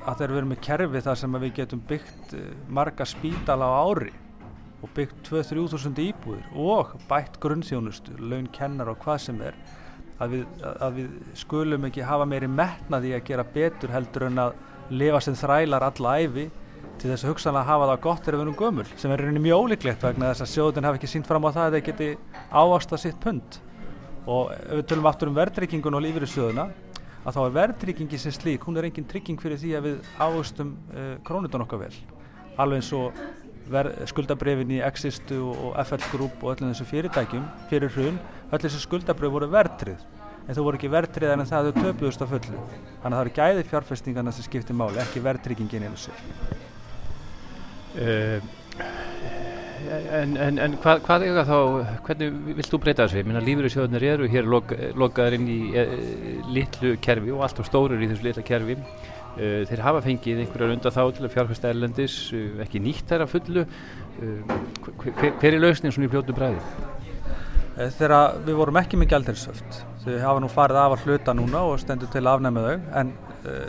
að 0.06 0.14
þegar 0.14 0.30
við 0.30 0.40
erum 0.40 0.52
með 0.54 0.64
kerfi 0.70 1.04
þar 1.08 1.20
sem 1.20 1.38
við 1.42 1.54
getum 1.58 1.86
byggt 1.90 2.34
marga 2.70 3.08
spítala 3.08 3.68
á 3.68 3.74
ári 3.82 4.14
og 4.80 4.92
byggt 4.96 5.28
2-3 5.28 5.66
þúsund 5.74 6.00
íbúðir 6.00 6.48
og 6.56 6.94
bætt 7.10 7.38
grunnþjónustu, 7.42 8.16
laun 8.18 8.48
kennar 8.54 8.90
og 8.92 9.00
hvað 9.04 9.22
sem 9.26 9.40
er 9.44 9.58
að 10.20 10.34
við, 10.34 10.64
að 10.70 10.98
við 10.98 11.12
skulum 11.40 11.86
ekki 11.88 12.04
hafa 12.04 12.26
meiri 12.28 12.48
metnaði 12.50 13.14
að 13.16 13.26
gera 13.28 13.46
betur 13.54 13.92
heldur 13.92 14.26
en 14.28 14.42
að 14.46 14.58
lifa 14.90 15.22
sem 15.24 15.36
þrælar 15.38 15.86
alla 15.86 16.16
æfi 16.20 16.50
til 17.00 17.08
þess 17.08 17.24
að 17.24 17.32
hugsanlega 17.32 17.68
hafa 17.70 17.88
það 17.90 18.02
gott 18.04 18.22
þegar 18.24 18.36
við 18.36 18.44
erum 18.44 18.58
gömul 18.58 18.86
sem 19.00 19.12
er 19.14 19.22
rauninni 19.24 19.42
mjög 19.46 19.64
ólíklegt 19.64 20.04
vegna 20.04 20.32
þess 20.32 20.44
að 20.44 20.52
sjóðun 20.52 20.88
hafi 20.88 21.00
ekki 21.00 21.10
sínt 21.14 21.28
fram 21.28 21.46
á 21.48 21.50
það 21.50 21.66
að 21.66 21.76
þeir 21.76 21.86
geti 21.88 22.08
ávasta 22.52 22.98
sitt 23.00 23.20
pund. 23.22 23.60
Og 24.28 24.50
ef 24.52 24.74
við 24.76 24.86
tölum 24.90 25.08
aftur 25.08 25.30
um 25.30 25.38
verðryggingun 25.38 25.96
og 25.96 26.04
lífyrirsjóðuna 26.04 26.66
að 27.20 27.36
þá 27.36 27.40
er 27.42 27.54
verðtryggingi 27.56 28.20
sem 28.20 28.34
slík, 28.34 28.64
hún 28.64 28.76
er 28.80 28.88
engin 28.88 29.08
trygging 29.08 29.40
fyrir 29.40 29.60
því 29.60 29.72
að 29.76 29.86
við 29.88 30.10
águstum 30.20 30.74
uh, 30.92 31.14
krónutan 31.24 31.64
okkar 31.64 31.82
vel. 31.86 31.94
Alveg 32.60 32.82
eins 32.82 32.92
og 32.96 33.16
skuldabrefin 34.10 34.72
í 34.76 34.80
Existu 34.86 35.42
og 35.50 35.76
FL 35.84 36.06
Group 36.12 36.44
og 36.44 36.54
öllum 36.54 36.72
þessu 36.72 36.88
fyrirtækjum 36.90 37.44
fyrir 37.70 37.92
hrun, 37.94 38.18
öll 38.50 38.62
þessu 38.64 38.82
skuldabref 38.84 39.34
voru 39.36 39.50
verðtrið 39.52 40.00
en 40.46 40.56
þú 40.56 40.66
voru 40.66 40.80
ekki 40.80 40.90
verðtrið 40.90 41.34
en 41.34 41.46
það 41.46 41.68
þau 41.70 41.84
töpuðust 41.84 42.24
af 42.24 42.32
fullu 42.34 42.64
þannig 43.02 43.04
að 43.04 43.18
það 43.18 43.22
eru 43.24 43.36
gæði 43.36 43.68
fjárfestingarna 43.70 44.34
sem 44.34 44.48
skiptir 44.48 44.78
máli, 44.78 44.98
ekki 45.02 45.22
verðtryggingin 45.24 45.86
einu 45.86 46.00
sér 46.00 46.16
uh, 48.00 48.50
En, 49.90 50.34
en, 50.36 50.58
en 50.60 50.74
hvað, 50.78 51.00
hvað 51.06 51.24
er 51.24 51.38
það 51.38 51.48
þá, 51.48 51.94
hvernig 52.06 52.34
vilt 52.58 52.68
þú 52.70 52.78
breyta 52.82 53.06
þessu? 53.06 53.18
Ég 53.20 53.28
minna 53.28 53.40
lífyrirsjóðunir 53.42 54.04
eru 54.10 54.28
hér 54.30 54.48
lok, 54.50 54.74
lokaður 54.98 55.36
inn 55.38 55.46
í 55.50 55.56
e, 55.72 55.84
litlu 56.52 56.92
kerfi 57.02 57.32
og 57.34 57.42
allt 57.46 57.62
og 57.62 57.66
stórir 57.68 58.02
í 58.04 58.10
þessu 58.10 58.26
litla 58.26 58.44
kerfi. 58.46 58.76
Uh, 59.38 59.62
þeir 59.68 59.82
hafa 59.84 60.00
fengið 60.02 60.40
einhverjar 60.42 60.72
undan 60.74 60.94
þá 60.94 61.02
til 61.14 61.24
að 61.26 61.34
fjárfæsta 61.36 61.70
erlendis, 61.70 62.14
uh, 62.34 62.58
ekki 62.64 62.80
nýtt 62.82 63.06
þær 63.10 63.24
að 63.24 63.34
fullu. 63.36 63.62
Uh, 64.18 64.54
hver, 65.04 65.36
hver 65.38 65.54
er 65.54 65.62
lausnin 65.62 65.94
svona 65.94 66.08
í 66.08 66.10
fljótu 66.10 66.34
bræði? 66.34 66.60
Þegar 67.80 68.40
við 68.44 68.58
vorum 68.58 68.76
ekki 68.80 68.98
með 68.98 69.12
gældinsöft. 69.14 69.78
Þau 70.02 70.16
hafa 70.20 70.40
nú 70.42 70.48
farið 70.50 70.80
af 70.82 70.94
að 70.96 71.04
hluta 71.06 71.34
núna 71.36 71.62
og 71.70 71.78
stendur 71.80 72.10
til 72.12 72.24
að 72.24 72.32
afnæma 72.34 72.64
þau, 72.66 72.88
en 73.00 73.12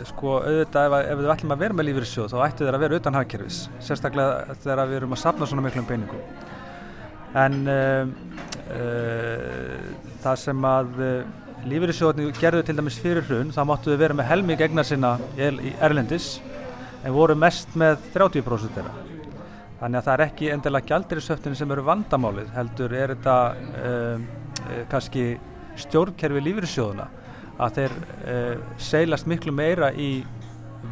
sko 0.04 0.34
auðvitað 0.42 0.88
ef, 0.88 0.96
ef 1.14 1.20
við 1.22 1.30
ætlum 1.32 1.54
að 1.54 1.62
vera 1.62 1.76
með 1.78 1.86
lífyrirsjóð 1.88 2.26
þá 2.28 2.42
ættu 2.44 2.66
þeir 2.66 2.76
að 2.76 2.82
vera 2.82 2.98
utan 2.98 3.16
hagkerfis 3.16 3.60
sérstaklega 3.80 4.56
þegar 4.60 4.90
við 4.90 4.98
erum 4.98 5.14
að 5.16 5.20
sapna 5.22 5.48
svona 5.48 5.64
miklum 5.64 5.86
peningum 5.88 6.20
en 7.40 7.54
það 10.20 10.36
sem 10.42 10.68
að 10.68 10.92
lífyrirsjóðin 11.68 12.32
gerðu 12.40 12.64
til 12.66 12.76
dæmis 12.78 12.98
fyrir 13.02 13.24
hrun 13.28 13.52
þá 13.54 13.62
máttu 13.68 13.92
við 13.92 14.02
vera 14.02 14.18
með 14.18 14.30
helming 14.30 14.64
egna 14.64 14.84
sinna 14.86 15.14
í 15.38 15.72
Erlendis 15.80 16.34
en 17.02 17.14
voru 17.14 17.36
mest 17.38 17.76
með 17.78 17.98
30% 18.14 18.76
þeirra 18.76 18.94
þannig 19.80 19.98
að 19.98 20.06
það 20.06 20.12
er 20.14 20.24
ekki 20.26 20.50
endilega 20.54 20.90
gjaldirisöftin 20.90 21.58
sem 21.58 21.74
eru 21.74 21.86
vandamálið 21.86 22.52
heldur 22.56 22.94
er 22.98 23.14
þetta 23.14 23.36
kannski 24.90 25.26
stjórnkerfi 25.80 26.42
lífyrirsjóðuna 26.42 27.08
að 27.62 27.78
þeir 27.78 27.96
uh, 27.96 28.56
seilast 28.80 29.28
miklu 29.30 29.54
meira 29.54 29.92
í 29.94 30.24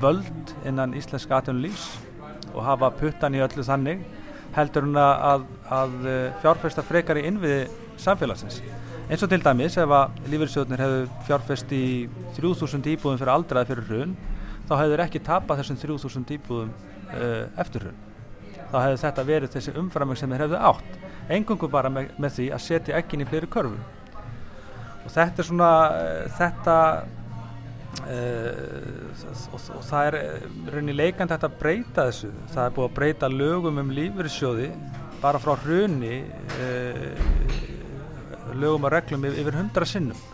völd 0.01 0.55
innan 0.69 0.95
íslenska 0.99 1.41
atvinnulífs 1.41 1.89
og 2.55 2.63
hafa 2.67 2.91
puttan 2.95 3.35
í 3.35 3.43
öllu 3.43 3.65
þannig 3.67 4.03
heldur 4.55 4.87
hún 4.87 4.99
að, 4.99 5.47
að 5.71 5.97
fjárfesta 6.43 6.83
frekar 6.83 7.21
í 7.21 7.27
innviði 7.29 7.69
samfélagsins. 8.03 8.59
Eins 9.11 9.25
og 9.27 9.31
til 9.33 9.43
dæmis 9.43 9.75
ef 9.75 9.91
að 9.91 10.19
lífeyrisjóðnir 10.31 10.81
hefur 10.85 11.09
fjárfest 11.27 11.73
í 11.75 11.85
3000 12.37 12.85
íbúðum 12.93 13.17
fyrir 13.19 13.33
aldraði 13.33 13.73
fyrir 13.73 13.89
hrun 13.89 14.13
þá 14.69 14.75
hefur 14.85 15.03
ekki 15.03 15.23
tapað 15.27 15.63
þessum 15.65 15.81
3000 15.81 16.35
íbúðum 16.37 16.69
uh, 16.71 17.47
eftir 17.59 17.89
hrun. 17.89 17.97
Þá 18.71 18.77
hefur 18.85 19.01
þetta 19.03 19.25
verið 19.27 19.57
þessi 19.57 19.75
umframöng 19.83 20.21
sem 20.21 20.31
þeir 20.31 20.45
hefðu 20.45 20.61
átt. 20.71 21.01
Engungu 21.35 21.71
bara 21.73 21.91
með, 21.91 22.13
með 22.23 22.37
því 22.37 22.47
að 22.55 22.63
setja 22.69 23.01
ekkin 23.01 23.25
í 23.25 23.27
fleiri 23.27 23.51
körfum 23.51 23.81
og 25.01 25.11
þetta 25.15 25.43
er 25.43 25.49
svona 25.49 25.71
þetta 26.39 26.77
uh, 28.05 28.55
og, 29.51 29.59
og 29.59 29.85
það 29.89 30.07
er 30.07 30.19
rauninni 30.71 30.97
leikand 30.97 31.35
þetta 31.35 31.51
að 31.51 31.59
breyta 31.65 32.07
þessu 32.11 32.31
það 32.53 32.65
er 32.65 32.77
búið 32.79 32.89
að 32.89 32.97
breyta 33.01 33.33
lögum 33.33 33.83
um 33.83 33.93
lífyrirsjóði 33.97 34.71
bara 35.21 35.43
frá 35.43 35.57
hruni 35.65 36.23
uh, 36.61 37.70
lögum 38.57 38.87
og 38.89 38.95
reglum 38.95 39.27
yfir 39.31 39.59
hundra 39.59 39.89
sinnum. 39.89 40.27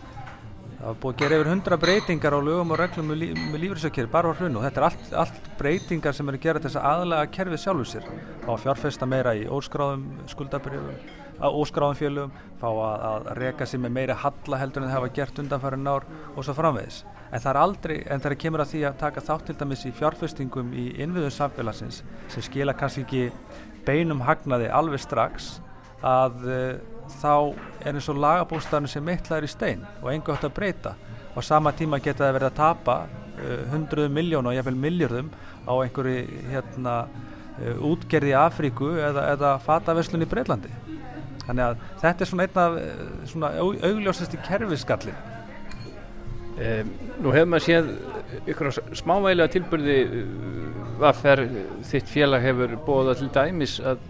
Það 0.77 0.87
var 0.87 0.97
búið 1.01 1.13
að 1.13 1.21
gera 1.23 1.37
yfir 1.37 1.51
hundra 1.51 1.77
breytingar 1.81 2.37
á 2.37 2.39
lögum 2.47 2.73
og 2.73 2.81
reglum 2.81 3.07
með, 3.11 3.21
lí, 3.21 3.29
með 3.35 3.63
lífyrirsjóðkerfi 3.63 4.13
bara 4.13 4.33
frá 4.33 4.43
hruni 4.43 4.59
og 4.59 4.65
þetta 4.67 4.81
er 4.81 4.87
allt, 4.89 5.13
allt 5.25 5.53
breytingar 5.57 6.17
sem 6.17 6.29
eru 6.29 6.39
að 6.39 6.47
gera 6.47 6.61
þess 6.63 6.79
að 6.79 6.89
aðlega 6.91 7.31
kerfið 7.37 7.63
sjálfur 7.63 7.91
sér. 7.93 8.11
Á 8.45 8.51
fjárfesta 8.61 9.09
meira 9.09 9.33
í 9.37 9.47
óskráðum 9.49 10.05
skuldabrjöfum 10.29 11.25
að 11.37 11.57
óskráðum 11.61 11.97
fjölum, 11.97 12.33
fá 12.57 12.67
að, 12.71 13.03
að 13.09 13.27
reyka 13.37 13.67
sér 13.69 13.81
með 13.83 13.93
meiri 13.97 14.17
halla 14.23 14.59
heldur 14.61 14.83
en 14.83 14.89
það 14.89 14.95
hafa 14.95 15.13
gert 15.17 15.41
undanfæri 15.43 15.79
nár 15.81 16.07
og 16.33 16.45
svo 16.45 16.55
framvegis. 16.57 17.03
En 17.27 17.43
það 17.43 17.51
er 17.51 17.59
aldrei, 17.61 17.95
en 18.07 18.23
það 18.23 18.31
er 18.31 18.39
kemur 18.41 18.63
að 18.63 18.71
því 18.73 18.83
að 18.87 18.99
taka 19.03 19.23
þátt 19.27 19.47
til 19.49 19.57
dæmis 19.59 19.85
í 19.85 19.93
fjárfestingum 19.97 20.73
í 20.73 20.85
innviðum 21.03 21.33
samfélagsins 21.35 22.01
sem 22.33 22.45
skila 22.45 22.75
kannski 22.77 23.03
ekki 23.05 23.23
beinum 23.87 24.23
hagnaði 24.25 24.71
alveg 24.73 25.03
strax 25.03 25.57
að 26.05 26.47
uh, 26.47 26.96
þá 27.17 27.33
er 27.85 27.95
eins 27.95 28.09
og 28.11 28.19
lagabústafnir 28.21 28.91
sem 28.91 29.05
mittlar 29.05 29.45
í 29.45 29.51
stein 29.51 29.85
og 30.01 30.11
enga 30.13 30.35
átt 30.35 30.47
að 30.47 30.57
breyta. 30.57 30.95
Og 31.37 31.45
sama 31.45 31.73
tíma 31.77 32.01
geta 32.01 32.25
það 32.25 32.37
verið 32.39 32.49
að 32.51 32.59
tapa 32.59 32.97
uh, 33.05 33.63
hundruðum 33.71 34.17
miljón 34.17 34.49
og 34.49 34.57
jáfnveil 34.57 34.83
miljörðum 34.87 35.31
á 35.67 35.73
einhverju 35.75 36.43
hérna, 36.51 36.97
uh, 37.07 37.87
útgerði 37.91 38.33
í 38.33 38.37
Afríku 38.39 38.93
eða, 38.97 39.29
eða 39.35 39.55
fataverslun 39.63 40.25
í 40.25 40.29
Breitlandi 40.29 40.73
þannig 41.47 41.63
að 41.63 41.83
þetta 42.01 42.23
er 42.23 42.29
svona 42.31 42.45
einn 42.47 42.61
af 42.63 42.77
svona 43.31 43.51
augljósasti 43.87 44.39
kerfiskalli 44.45 45.13
um, 46.57 46.93
Nú 47.23 47.33
hefur 47.33 47.49
maður 47.49 47.65
séð 47.65 47.91
ykkur 48.51 48.71
smávægilega 48.99 49.53
tilbyrði 49.55 49.97
hvað 50.97 51.21
fer 51.21 51.43
þitt 51.87 52.11
félag 52.11 52.43
hefur 52.45 52.75
bóða 52.85 53.15
til 53.17 53.29
dæmis 53.33 53.77
að 53.79 54.03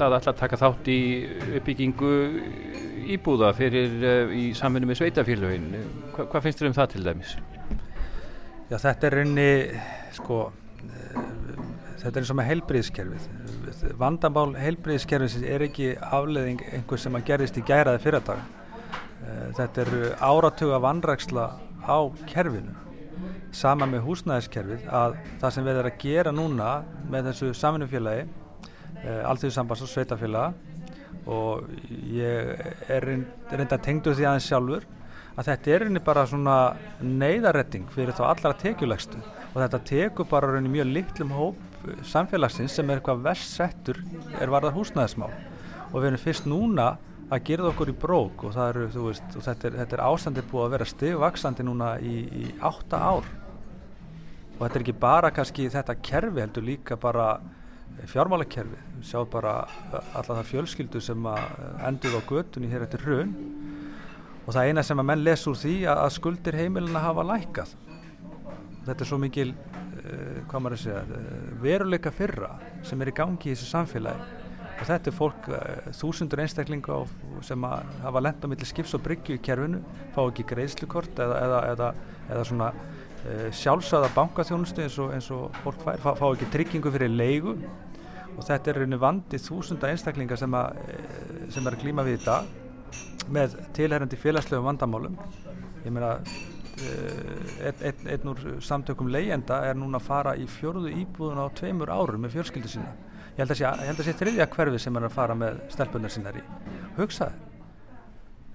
það 0.00 0.16
að 0.18 0.38
taka 0.40 0.60
þátt 0.60 0.90
í 0.92 1.00
uppbyggingu 1.58 2.12
íbúða 3.16 3.52
fyrir 3.58 3.96
uh, 4.00 4.34
í 4.34 4.50
samfunni 4.56 4.90
með 4.90 5.00
sveitafélagin 5.02 5.68
Hva, 6.14 6.26
hvað 6.26 6.46
finnst 6.46 6.62
þér 6.62 6.70
um 6.70 6.78
það 6.78 6.92
til 6.94 7.04
dæmis? 7.06 7.34
Já 8.70 8.76
þetta 8.78 9.08
er 9.08 9.18
raunni 9.18 9.50
sko 10.16 10.40
þetta 12.00 12.14
er 12.14 12.22
eins 12.22 12.32
og 12.32 12.38
með 12.38 12.50
heilbríðskerfið 12.50 13.92
vandamál 14.00 14.48
heilbríðskerfið 14.58 15.44
er 15.50 15.66
ekki 15.66 15.92
afleðing 16.00 16.62
einhvers 16.70 17.04
sem 17.06 17.18
að 17.18 17.26
gerðist 17.28 17.58
í 17.60 17.66
gæraði 17.66 18.02
fyrirdag 18.06 18.46
þetta 19.56 19.84
eru 19.84 20.12
áratuga 20.20 20.78
vanræksla 20.82 21.46
á 21.84 21.98
kerfinu. 22.28 22.74
Sama 23.52 23.86
með 23.90 24.04
húsnæðiskerfið 24.06 24.86
að 24.94 25.16
það 25.40 25.54
sem 25.54 25.66
við 25.66 25.80
erum 25.80 25.90
að 25.90 26.04
gera 26.04 26.32
núna 26.34 26.68
með 27.10 27.30
þessu 27.30 27.50
samfunnufélagi 27.58 28.28
allþjóðsambands 29.06 29.84
og 29.86 29.92
sveitafélaga 29.92 30.52
og 31.30 31.68
ég 32.10 32.64
er 32.90 33.06
reynda 33.06 33.78
tengdur 33.80 34.16
því 34.16 34.28
aðeins 34.28 34.48
sjálfur 34.50 34.86
að 35.38 35.46
þetta 35.48 35.72
er 35.72 35.84
reyni 35.84 36.02
bara 36.04 36.26
svona 36.28 36.56
neyðarretting 37.00 37.88
fyrir 37.94 38.16
þá 38.16 38.24
allra 38.28 38.54
tekjulegstu 38.60 39.20
og 39.20 39.58
þetta 39.62 39.82
tekur 39.88 40.28
bara 40.30 40.54
reyni 40.54 40.72
mjög 40.72 40.90
litlum 40.94 41.34
hóp 41.36 41.66
samfélagsins 42.06 42.74
sem 42.76 42.90
er 42.90 43.00
eitthvað 43.00 43.22
verst 43.24 43.56
settur 43.56 44.00
er 44.40 44.52
varðar 44.52 44.76
húsnæðismál. 44.76 45.30
Og 45.90 46.00
við 46.00 46.10
erum 46.10 46.22
fyrst 46.22 46.48
núna 46.48 46.90
að 47.30 47.44
gera 47.46 47.68
okkur 47.70 47.92
í 47.92 47.96
brók 48.02 48.44
og, 48.46 48.58
eru, 48.66 48.88
veist, 49.06 49.36
og 49.38 49.44
þetta 49.46 49.70
er, 49.70 49.78
er 49.86 50.02
ástandið 50.04 50.50
búið 50.50 50.66
að 50.66 50.74
vera 50.74 50.88
stigvaksandi 50.92 51.66
núna 51.66 51.94
í, 52.02 52.16
í 52.26 52.50
átta 52.58 53.00
ár. 53.00 53.30
Og 54.58 54.60
þetta 54.64 54.76
er 54.76 54.84
ekki 54.84 54.96
bara 55.00 55.32
kannski 55.34 55.70
þetta 55.72 55.96
kerfi 56.04 56.44
heldur 56.44 56.66
líka 56.66 56.98
bara 57.00 57.32
fjármálakerfi, 58.10 58.78
sjá 59.04 59.20
bara 59.30 59.54
alla 59.92 60.38
það 60.40 60.48
fjölskyldu 60.54 61.02
sem 61.04 61.28
endur 61.86 62.16
á 62.16 62.20
göttunni 62.28 62.70
hér 62.72 62.86
eftir 62.86 63.04
raun 63.06 63.34
og 64.46 64.54
það 64.54 64.70
eina 64.70 64.82
sem 64.86 64.98
að 64.98 65.08
menn 65.12 65.24
les 65.24 65.46
úr 65.46 65.58
því 65.60 65.76
að 65.92 66.10
skuldir 66.16 66.58
heimilina 66.58 67.02
hafa 67.04 67.26
lækað 67.28 67.76
þetta 68.86 69.04
er 69.04 69.08
svo 69.08 69.18
mikil 69.20 69.50
uh, 69.52 70.38
hvað 70.50 70.62
maður 70.62 70.76
að 70.76 70.84
segja 70.84 71.00
uh, 71.02 71.48
veruleika 71.62 72.12
fyrra 72.14 72.52
sem 72.86 73.02
er 73.02 73.10
í 73.12 73.16
gangi 73.16 73.50
í 73.50 73.54
þessu 73.54 73.68
samfélagi. 73.70 74.38
Og 74.80 74.86
þetta 74.88 75.10
er 75.10 75.16
fólk, 75.16 75.48
uh, 75.52 75.90
þúsundur 75.96 76.42
einstaklinga 76.44 77.00
sem 77.46 77.66
hafa 77.66 78.24
lenda 78.24 78.50
millir 78.50 78.70
skips 78.70 78.96
og 78.96 79.04
bryggju 79.04 79.36
í 79.36 79.42
kerfinu, 79.44 79.82
fá 80.14 80.22
ekki 80.24 80.46
greiðslukort 80.54 81.20
eða, 81.20 81.40
eða, 81.44 81.60
eða, 81.74 81.90
eða 82.30 82.46
svona 82.48 82.70
sjálfsögða 83.52 84.10
bankaþjónustu 84.14 84.84
eins 84.84 84.98
og, 85.02 85.14
eins 85.14 85.30
og 85.34 85.56
fólk 85.64 85.82
fær, 85.84 85.98
fá, 86.00 86.10
fá 86.16 86.26
ekki 86.30 86.48
tryggingu 86.54 86.92
fyrir 86.94 87.12
leigu. 87.12 87.56
Og 88.36 88.46
þetta 88.46 88.72
er 88.72 88.80
rauninu 88.80 89.00
vandi 89.02 89.40
þúsunda 89.42 89.90
einstaklinga 89.90 90.38
sem, 90.38 90.54
sem 91.52 91.66
er 91.66 91.76
að 91.76 91.82
klíma 91.82 92.06
við 92.06 92.20
í 92.20 92.22
dag 92.24 93.28
með 93.30 93.58
tilherrandi 93.76 94.16
félagslegum 94.18 94.70
vandamálum. 94.70 95.18
Ég 95.84 95.92
meina 95.92 96.14
eh, 96.16 97.68
einn 97.68 97.84
ein, 97.90 98.08
ein 98.14 98.32
úr 98.32 98.42
samtökum 98.64 99.10
leyenda 99.12 99.60
er 99.68 99.76
núna 99.76 100.00
að 100.00 100.08
fara 100.08 100.34
í 100.38 100.48
fjörðu 100.48 100.94
íbúðun 101.02 101.42
á 101.44 101.46
tveimur 101.60 101.92
árum 101.92 102.24
með 102.24 102.38
fjölskyldu 102.38 102.72
sína. 102.72 102.94
Ég 103.36 103.44
held 103.44 103.54
að 104.00 104.08
sé, 104.08 104.16
þriðja 104.16 104.48
hverfi 104.54 104.80
sem 104.82 104.96
er 104.96 105.06
að 105.06 105.16
fara 105.16 105.36
með 105.38 105.62
stelpunar 105.72 106.12
sínar 106.12 106.40
í. 106.40 106.44
Hugsaði 106.96 107.48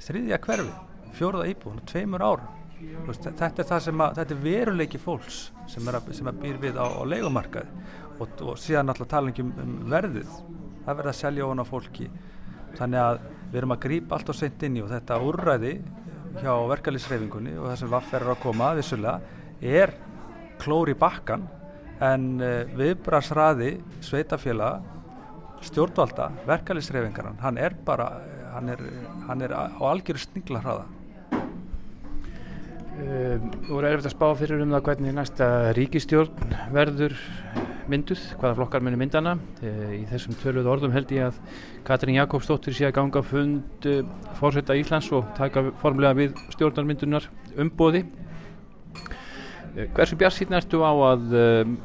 þriðja 0.06 0.40
hverfi, 0.44 0.74
fjörða 1.16 1.48
íbúðun 1.50 1.82
á 1.82 1.90
tveimur 1.90 2.26
árum 2.26 2.65
þetta 2.80 3.64
er 3.64 3.70
það 3.70 3.84
sem 3.88 4.02
að, 4.06 4.18
þetta 4.20 4.36
er 4.36 4.42
veruleiki 4.44 5.02
fólks 5.02 5.40
sem 5.72 5.88
er 5.88 6.00
að, 6.00 6.12
sem 6.18 6.30
að 6.30 6.42
býr 6.44 6.60
við 6.62 6.80
á, 6.80 6.86
á 6.86 7.02
leikumarkaði 7.08 7.86
og, 8.20 8.42
og 8.46 8.60
síðan 8.60 8.92
alltaf 8.94 9.12
tala 9.12 9.34
um 9.44 9.76
verðið. 9.92 10.32
Það 10.86 10.98
verður 11.00 11.12
að 11.12 11.20
selja 11.20 11.46
ofan 11.46 11.64
á 11.64 11.66
fólki. 11.66 12.10
Þannig 12.76 13.02
að 13.02 13.20
við 13.52 13.60
erum 13.62 13.76
að 13.76 13.84
grípa 13.86 14.18
allt 14.18 14.32
og 14.32 14.38
sent 14.38 14.66
inn 14.68 14.80
í 14.80 14.84
og 14.84 14.92
þetta 14.92 15.20
úrræði 15.24 15.74
hjá 16.42 16.52
verkefliðsreyfingunni 16.72 17.56
og 17.60 17.70
það 17.70 17.78
sem 17.82 17.94
vaffer 17.94 18.26
er 18.26 18.34
að 18.34 18.42
koma 18.44 18.72
vissulega 18.76 19.76
er 19.80 19.94
klóri 20.60 20.96
bakkan 21.00 21.46
en 22.04 22.26
eh, 22.44 22.74
viðbrasraði 22.76 23.78
sveitafélag 24.04 24.84
stjórnvalda, 25.66 26.28
verkefliðsreyfingaran 26.50 27.40
hann 27.42 27.60
er 27.62 27.78
bara 27.88 28.10
hann 28.56 28.70
er, 28.74 28.84
hann 29.30 29.42
er 29.46 29.56
á 29.56 29.72
algjöru 29.88 30.20
snigla 30.22 30.62
hraða 30.64 30.86
Þú 32.96 33.74
voru 33.74 33.90
erfitt 33.90 34.08
að 34.08 34.14
spá 34.14 34.28
fyrir 34.40 34.62
um 34.64 34.72
það 34.72 34.86
hvernig 34.88 35.16
næsta 35.18 35.48
ríkistjórn 35.76 36.54
verður 36.72 37.16
mynduð, 37.92 38.22
hvaða 38.40 38.56
flokkar 38.58 38.84
munir 38.86 39.00
myndana. 39.00 39.36
Í 39.62 40.04
þessum 40.10 40.38
töluð 40.42 40.70
orðum 40.72 40.96
held 40.96 41.12
ég 41.14 41.28
að 41.28 41.40
Katrín 41.88 42.18
Jakobsdóttir 42.18 42.76
sé 42.76 42.88
að 42.88 42.96
ganga 42.98 43.22
fund 43.26 43.88
eh, 43.90 44.02
fórsetta 44.40 44.78
Íslands 44.80 45.12
og 45.16 45.28
taka 45.38 45.68
formlega 45.82 46.18
við 46.18 46.40
stjórnarmyndunar 46.56 47.28
umbóði. 47.62 48.06
Eh, 49.76 49.90
hversu 49.96 50.18
bjart 50.20 50.38
síðan 50.38 50.62
ertu 50.62 50.82
á 50.82 50.92
að 51.12 51.36
um, 51.42 51.80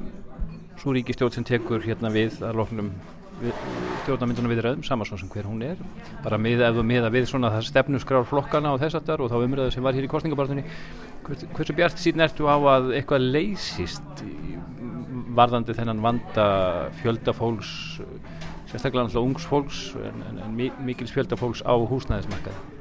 svo 0.80 0.94
ríkistjórn 0.96 1.36
sem 1.36 1.48
tekur 1.48 1.84
hérna 1.84 2.12
við 2.14 2.40
að 2.46 2.62
loknum 2.62 2.94
stjórnarmyndunum 3.40 4.52
viðræðum, 4.52 4.82
sama 4.84 5.06
svo 5.08 5.16
sem 5.20 5.30
hver 5.32 5.46
hún 5.48 5.62
er 5.64 5.78
bara 6.24 6.38
með, 6.40 6.64
þú 6.76 6.84
miða 6.86 7.10
við 7.12 7.28
svona 7.30 7.52
það 7.54 7.68
stefnusgrár 7.70 8.26
flokkana 8.28 8.74
og 8.74 8.82
þess 8.82 8.98
aftar 9.00 9.22
og 9.24 9.30
þá 9.32 9.38
umröðu 9.40 9.74
sem 9.74 9.84
var 9.84 9.96
hér 9.96 10.06
í 10.06 10.10
kostningabartunni 10.12 10.64
hversu 11.24 11.76
bjart 11.76 12.00
síðan 12.00 12.26
ertu 12.26 12.48
á 12.50 12.56
að 12.56 12.92
eitthvað 12.98 13.28
leysist 13.32 14.24
varðandi 15.36 15.76
þennan 15.78 16.02
vanda 16.04 16.46
fjöldafólks 17.00 17.72
sérstaklega 18.70 19.06
náttúrulega 19.06 19.26
ungs 19.28 19.48
fólks 19.50 19.80
en, 19.98 20.22
en, 20.28 20.42
en 20.44 20.76
mikils 20.86 21.12
fjöldafólks 21.14 21.64
á 21.66 21.74
húsnæðismarkaði? 21.74 22.78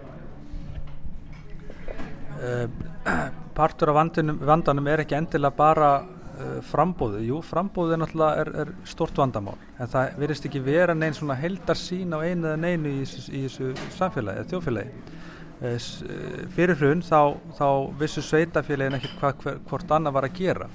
Uh, 2.40 2.68
Partur 3.60 3.92
af 3.92 3.98
vandanum, 3.98 4.38
vandanum 4.48 4.88
er 4.88 5.04
ekki 5.04 5.18
endilega 5.18 5.56
bara 5.58 5.90
uh, 6.40 6.60
frambóðið, 6.70 7.26
jú 7.30 7.40
frambóðið 7.46 7.96
er 7.96 8.02
náttúrulega 8.04 8.44
er, 8.44 8.52
er 8.64 8.72
stort 8.90 9.20
vandamál 9.20 9.56
en 9.78 9.92
það 9.92 10.20
verist 10.24 10.48
ekki 10.50 10.62
vera 10.66 10.96
neinn 10.98 11.18
svona 11.18 11.38
heldar 11.40 11.80
sín 11.80 12.16
á 12.16 12.20
einu 12.20 12.50
eða 12.50 12.60
neinu 12.60 12.94
í, 12.98 13.04
í 13.04 13.44
þessu 13.46 13.74
samfélagi 13.98 14.46
þjófélagi 14.54 14.94
uh, 15.70 15.90
fyrir 16.56 16.80
hrun 16.80 17.04
þá, 17.06 17.36
þá 17.60 17.68
vissu 18.00 18.24
sveitafélagin 18.26 19.00
ekkert 19.00 19.68
hvort 19.70 19.96
annað 19.96 20.18
var 20.20 20.30
að 20.30 20.40
gera. 20.40 20.72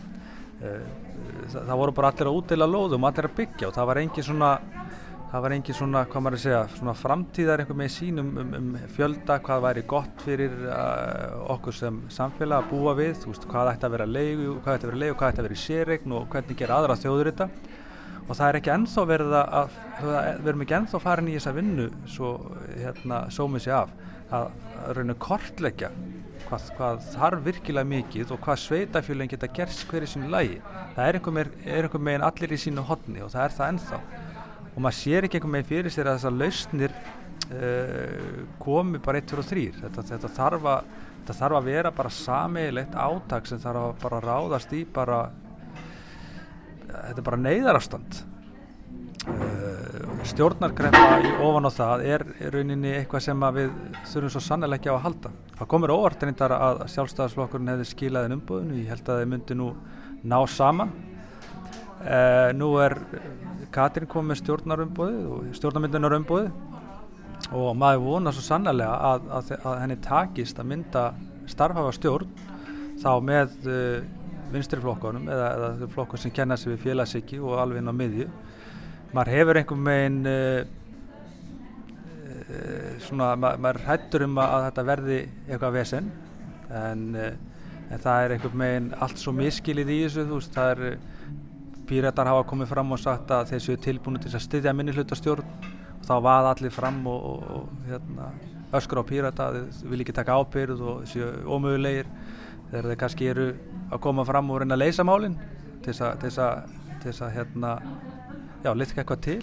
Það, 0.60 1.64
það 1.66 1.78
voru 1.80 1.92
bara 1.92 2.08
allir 2.12 2.28
að 2.30 2.36
útdeila 2.38 2.66
lóðum, 2.70 3.04
allir 3.04 3.26
að 3.28 3.34
byggja 3.36 3.68
og 3.68 3.74
það 3.76 3.88
var 3.90 4.00
engin 4.00 4.24
svona 4.24 4.50
það 5.34 5.42
var 5.42 5.52
engin 5.56 5.74
svona, 5.74 6.00
hvað 6.06 6.22
maður 6.22 6.36
að 6.36 6.42
segja, 6.44 6.58
svona 6.76 6.92
framtíðar 6.94 7.60
einhver 7.64 7.78
með 7.80 7.88
sínum 7.90 8.28
um, 8.38 8.52
um 8.54 8.66
fjölda 8.94 9.40
hvað 9.42 9.64
væri 9.64 9.82
gott 9.90 10.20
fyrir 10.22 10.52
uh, 10.68 11.40
okkur 11.56 11.74
sem 11.74 11.96
samfélag 12.14 12.62
að 12.62 12.68
búa 12.70 12.92
við 13.00 13.16
þú 13.24 13.32
veist, 13.32 13.46
hvað 13.50 13.70
ætti 13.72 13.88
að 13.88 13.96
vera 13.96 14.06
leigu, 14.06 14.52
hvað 14.62 14.76
ætti 14.76 14.86
að 14.86 14.92
vera 14.92 15.00
leigu 15.02 15.16
hvað 15.18 15.32
ætti 15.32 15.42
að 15.42 15.48
vera 15.48 15.56
í 15.56 15.62
sérregn 15.64 16.14
og 16.14 16.28
hvernig 16.30 16.60
gera 16.60 16.76
aðra 16.78 16.96
þjóður 17.02 17.30
þetta 17.32 17.48
og 18.24 18.30
það 18.30 18.46
er 18.46 18.58
ekki 18.60 18.72
ennþá 18.76 19.04
verið 19.10 19.34
að, 19.40 19.78
við 20.04 20.52
erum 20.52 20.62
ekki 20.64 20.76
ennþá 20.78 21.00
farin 21.02 21.30
í 21.32 21.34
þessa 21.34 21.54
vinnu 21.58 21.88
svo, 22.14 22.30
hérna, 22.78 23.18
sómið 23.34 23.66
sér 23.66 23.80
af 23.80 23.96
að, 24.38 24.46
raun 24.94 25.14
og 25.16 25.18
kortleggja 25.26 25.90
hvað, 26.46 26.68
hvað 26.78 27.02
þarf 27.10 27.42
virkilega 27.48 27.90
mikið 27.90 28.36
og 28.36 28.40
hvað 28.44 28.62
sveitafjölinn 28.62 29.32
geta 29.32 29.50
gerst 29.56 29.84
hverju 29.90 30.10
sínu 30.14 30.30
lagi. 30.32 30.60
Það 30.94 31.10
er 31.10 31.18
einhver 31.18 32.04
meginn 32.06 32.26
allir 32.26 32.54
í 32.54 32.60
sínu 32.60 32.84
hodni 32.86 33.24
og 33.24 33.32
það 33.34 33.46
er 33.46 33.56
það 33.58 33.72
ennþá. 33.72 34.00
Og 34.74 34.82
maður 34.82 34.98
sér 34.98 35.26
ekki 35.26 35.38
einhver 35.38 35.52
meginn 35.54 35.70
fyrir 35.70 35.94
sér 35.94 36.10
að 36.10 36.18
þessar 36.18 36.36
lausnir 36.40 36.94
uh, 37.54 38.42
komi 38.62 39.00
bara 39.02 39.20
1, 39.22 39.30
2 39.30 39.40
og 39.40 39.48
3. 39.52 39.64
Þetta, 39.78 40.06
þetta, 40.10 40.30
þarf 40.38 40.68
að, 40.72 40.92
þetta 41.20 41.38
þarf 41.40 41.58
að 41.60 41.70
vera 41.70 41.94
bara 41.94 42.14
sameigilegt 42.18 42.98
átak 43.06 43.50
sem 43.50 43.62
þarf 43.62 43.84
að 43.84 43.96
bara 44.02 44.22
ráðast 44.24 44.74
í 44.74 44.82
bara, 44.98 45.20
þetta 46.90 47.18
er 47.20 47.28
bara 47.30 47.42
neyðarastand. 47.44 48.22
Uh, 49.24 50.04
stjórnarkreppa 50.28 51.16
í 51.24 51.30
ofan 51.44 51.68
á 51.68 51.72
það 51.72 52.02
er 52.10 52.26
rauninni 52.52 52.92
eitthvað 52.98 53.24
sem 53.28 53.46
við 53.56 53.72
þurfum 54.10 54.34
svo 54.34 54.42
sannlega 54.42 54.80
ekki 54.80 54.92
á 54.92 54.96
að 54.98 55.04
halda. 55.06 55.34
Það 55.54 55.70
komur 55.70 55.94
óvart 55.94 56.26
reyndar 56.26 56.58
að 56.58 56.84
sjálfstæðarsflokkurinn 56.92 57.72
hefði 57.72 57.90
skilaðin 57.92 58.38
umbúðinu, 58.40 58.80
ég 58.82 58.90
held 58.90 59.08
að 59.08 59.20
þeir 59.22 59.30
myndi 59.30 59.56
nú 59.60 59.70
ná 60.24 60.38
saman. 60.50 60.92
Uh, 62.04 62.50
nú 62.52 62.74
er 62.84 62.98
Katrin 63.72 64.08
komið 64.10 64.28
með 64.28 64.38
stjórnarumbúði 64.42 65.20
og 65.24 65.44
stjórnarmyndunarumbúði 65.56 66.50
og 67.56 67.70
maður 67.80 68.02
vonar 68.04 68.34
svo 68.36 68.42
sannlega 68.44 68.92
að, 69.08 69.30
að, 69.38 69.52
að 69.56 69.78
henni 69.80 69.96
takist 70.04 70.60
að 70.60 70.68
mynda 70.68 71.04
starfhafa 71.48 71.94
stjórn 71.96 72.34
þá 73.00 73.08
með 73.24 73.54
uh, 73.72 74.04
vinstriflokkunum 74.52 75.30
eða, 75.32 75.48
eða 75.56 75.88
flokkur 75.94 76.20
sem 76.20 76.34
kennar 76.36 76.60
sig 76.60 76.74
við 76.74 76.84
félagsiki 76.90 77.40
og 77.40 77.56
alveg 77.62 77.80
inn 77.80 77.88
á 77.88 77.96
miðju. 77.96 78.28
Maður 79.16 79.32
hefur 79.38 79.60
einhver 79.62 79.80
megin 79.88 80.20
uh, 80.28 80.60
uh, 82.44 82.92
svona, 83.06 83.32
ma 83.32 83.54
maður 83.56 83.80
hættur 83.88 84.26
um 84.28 84.38
að 84.44 84.68
þetta 84.68 84.86
verði 84.92 85.18
eitthvað 85.48 85.76
vesen 85.80 86.12
en, 86.68 87.08
en 87.16 87.98
það 88.04 88.28
er 88.28 88.36
einhver 88.36 88.60
megin 88.60 88.92
allt 89.00 89.24
svo 89.24 89.32
miskilið 89.40 89.96
í 89.96 90.00
þessu 90.04 90.28
þú 90.28 90.42
veist, 90.42 90.60
það 90.60 90.74
er 90.76 90.98
pírættar 91.88 92.28
hafa 92.30 92.44
komið 92.48 92.70
fram 92.70 92.92
og 92.94 93.00
sagt 93.00 93.32
að 93.34 93.50
þeir 93.52 93.62
séu 93.64 93.80
tilbúinu 93.80 94.20
til 94.22 94.32
að 94.32 94.44
styðja 94.44 94.72
minni 94.76 94.94
hlutastjórn 94.94 95.44
og 95.44 96.06
þá 96.06 96.14
vaða 96.24 96.54
allir 96.54 96.72
fram 96.74 97.00
og, 97.10 97.26
og, 97.30 97.42
og 97.56 97.88
hérna, 97.88 98.30
öskur 98.76 99.02
á 99.02 99.04
pírætta 99.08 99.50
þeir 99.54 99.90
vil 99.92 100.04
ekki 100.04 100.16
taka 100.16 100.38
ábyrð 100.40 100.84
og 100.84 101.04
séu 101.10 101.28
ómögulegir. 101.44 102.08
Þegar 102.70 102.88
þeir 102.90 103.00
kannski 103.02 103.28
eru 103.30 103.50
að 103.90 104.00
koma 104.06 104.24
fram 104.26 104.50
og 104.50 104.62
reyna 104.62 104.78
að 104.78 104.84
leysa 104.84 105.04
málinn 105.06 105.36
til 105.84 105.94
þess 105.94 106.40
að 107.22 107.34
hérna 107.36 107.76
litka 108.74 109.04
eitthvað 109.04 109.26
til. 109.28 109.42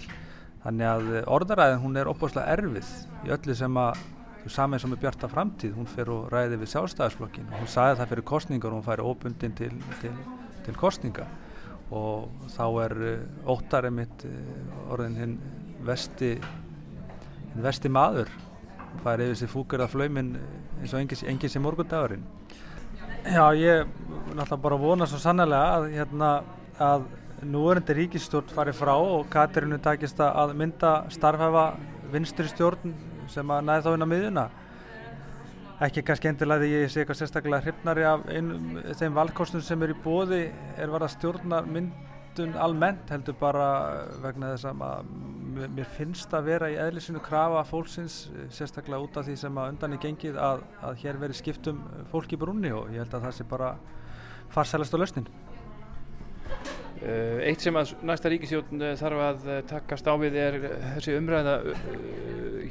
Þannig 0.62 0.90
að 0.90 1.14
orðaræðin 1.38 1.86
hún 1.86 1.98
er 1.98 2.10
opbúrslega 2.10 2.58
erfið 2.58 2.90
í 3.26 3.32
öllu 3.34 3.56
sem 3.58 3.78
að 3.82 4.02
saman 4.50 4.82
sem 4.82 4.94
er 4.94 5.00
bjarta 5.02 5.30
framtíð, 5.30 5.76
hún 5.78 5.90
fer 5.90 6.10
og 6.10 6.32
ræði 6.34 6.58
við 6.62 6.72
sjálfstæðisflokkin 6.74 7.50
og 7.52 7.62
hún 7.62 7.70
sagði 7.70 8.00
það 8.00 8.12
fyrir 8.14 8.26
kostningar 8.32 8.74
og 8.74 8.80
hún 8.80 8.88
færi 8.88 9.06
óbundin 9.06 9.54
til, 9.58 9.74
til, 10.02 10.14
til 10.66 10.78
kostninga 10.82 11.28
og 11.92 12.48
þá 12.54 12.66
er 12.86 12.96
óttarið 13.52 13.96
mitt 13.98 14.26
orðin 14.92 15.18
hinn 15.20 15.36
vesti 15.86 16.36
hinn 17.52 17.66
vesti 17.66 17.92
maður. 17.92 18.32
Fær 19.04 19.24
yfir 19.24 19.38
sig 19.40 19.52
fúkur 19.52 19.84
að 19.84 19.94
flaumin 19.94 20.34
eins 20.82 20.94
og 20.94 21.02
enginn 21.04 21.52
sem 21.52 21.64
morgundagurinn. 21.64 22.24
Já, 23.22 23.46
ég 23.54 23.86
náttúrulega 24.34 24.62
bara 24.64 24.80
vona 24.82 25.08
svo 25.08 25.20
sannlega 25.22 25.76
að, 25.78 25.88
hérna, 25.94 26.32
að 26.82 27.06
núverandi 27.46 27.96
ríkistjórn 27.98 28.54
fari 28.56 28.74
frá 28.74 28.96
og 28.96 29.30
Katarinu 29.32 29.78
takist 29.82 30.20
að 30.24 30.56
mynda 30.58 31.04
starfhæfa 31.14 31.66
vinstri 32.12 32.50
stjórn 32.50 32.96
sem 33.32 33.54
að 33.54 33.68
næði 33.68 33.86
þá 33.86 33.94
inn 33.94 34.06
á 34.06 34.14
miðuna 34.14 34.46
ekki 35.82 36.04
kannski 36.06 36.30
endilega 36.30 36.62
því 36.62 36.72
ég 36.76 36.92
sé 36.94 37.02
eitthvað 37.02 37.20
sérstaklega 37.24 37.66
hrifnari 37.66 38.04
af 38.06 38.26
einum 38.30 38.80
þeim 39.00 39.16
valkostum 39.18 39.64
sem 39.66 39.82
er 39.82 39.94
í 39.96 40.00
bóði 40.04 40.42
er 40.78 40.92
var 40.94 41.06
að 41.06 41.16
stjórna 41.16 41.62
myndun 41.66 42.54
almennt 42.62 43.10
heldur 43.10 43.38
bara 43.40 43.70
vegna 44.22 44.52
þess 44.54 44.70
að 44.70 45.10
mér 45.74 45.90
finnst 45.98 46.36
að 46.38 46.52
vera 46.52 46.70
í 46.70 46.78
eðlisinu 46.80 47.22
krafa 47.26 47.64
fólksins 47.68 48.20
sérstaklega 48.54 49.02
út 49.02 49.18
af 49.18 49.26
því 49.26 49.38
sem 49.42 49.58
að 49.58 49.72
undan 49.74 49.98
er 49.98 50.04
gengið 50.06 50.38
að, 50.38 50.62
að 50.86 51.02
hér 51.02 51.22
veri 51.24 51.40
skiptum 51.40 51.82
fólk 52.14 52.38
í 52.38 52.42
brunni 52.44 52.74
og 52.78 52.94
ég 52.94 53.02
held 53.02 53.18
að 53.18 53.26
það 53.26 53.38
sé 53.40 53.48
bara 53.50 53.74
farsælast 54.54 54.94
á 54.94 55.02
lausnin. 55.02 55.32
Uh, 57.02 57.42
eitt 57.48 57.64
sem 57.64 57.74
að 57.74 57.96
næsta 58.06 58.30
ríkisjótt 58.30 58.70
þarf 59.00 59.22
að 59.26 59.46
takast 59.72 60.06
á 60.06 60.14
við 60.22 60.38
er 60.38 60.58
þessi 60.94 61.18
umræða 61.18 61.56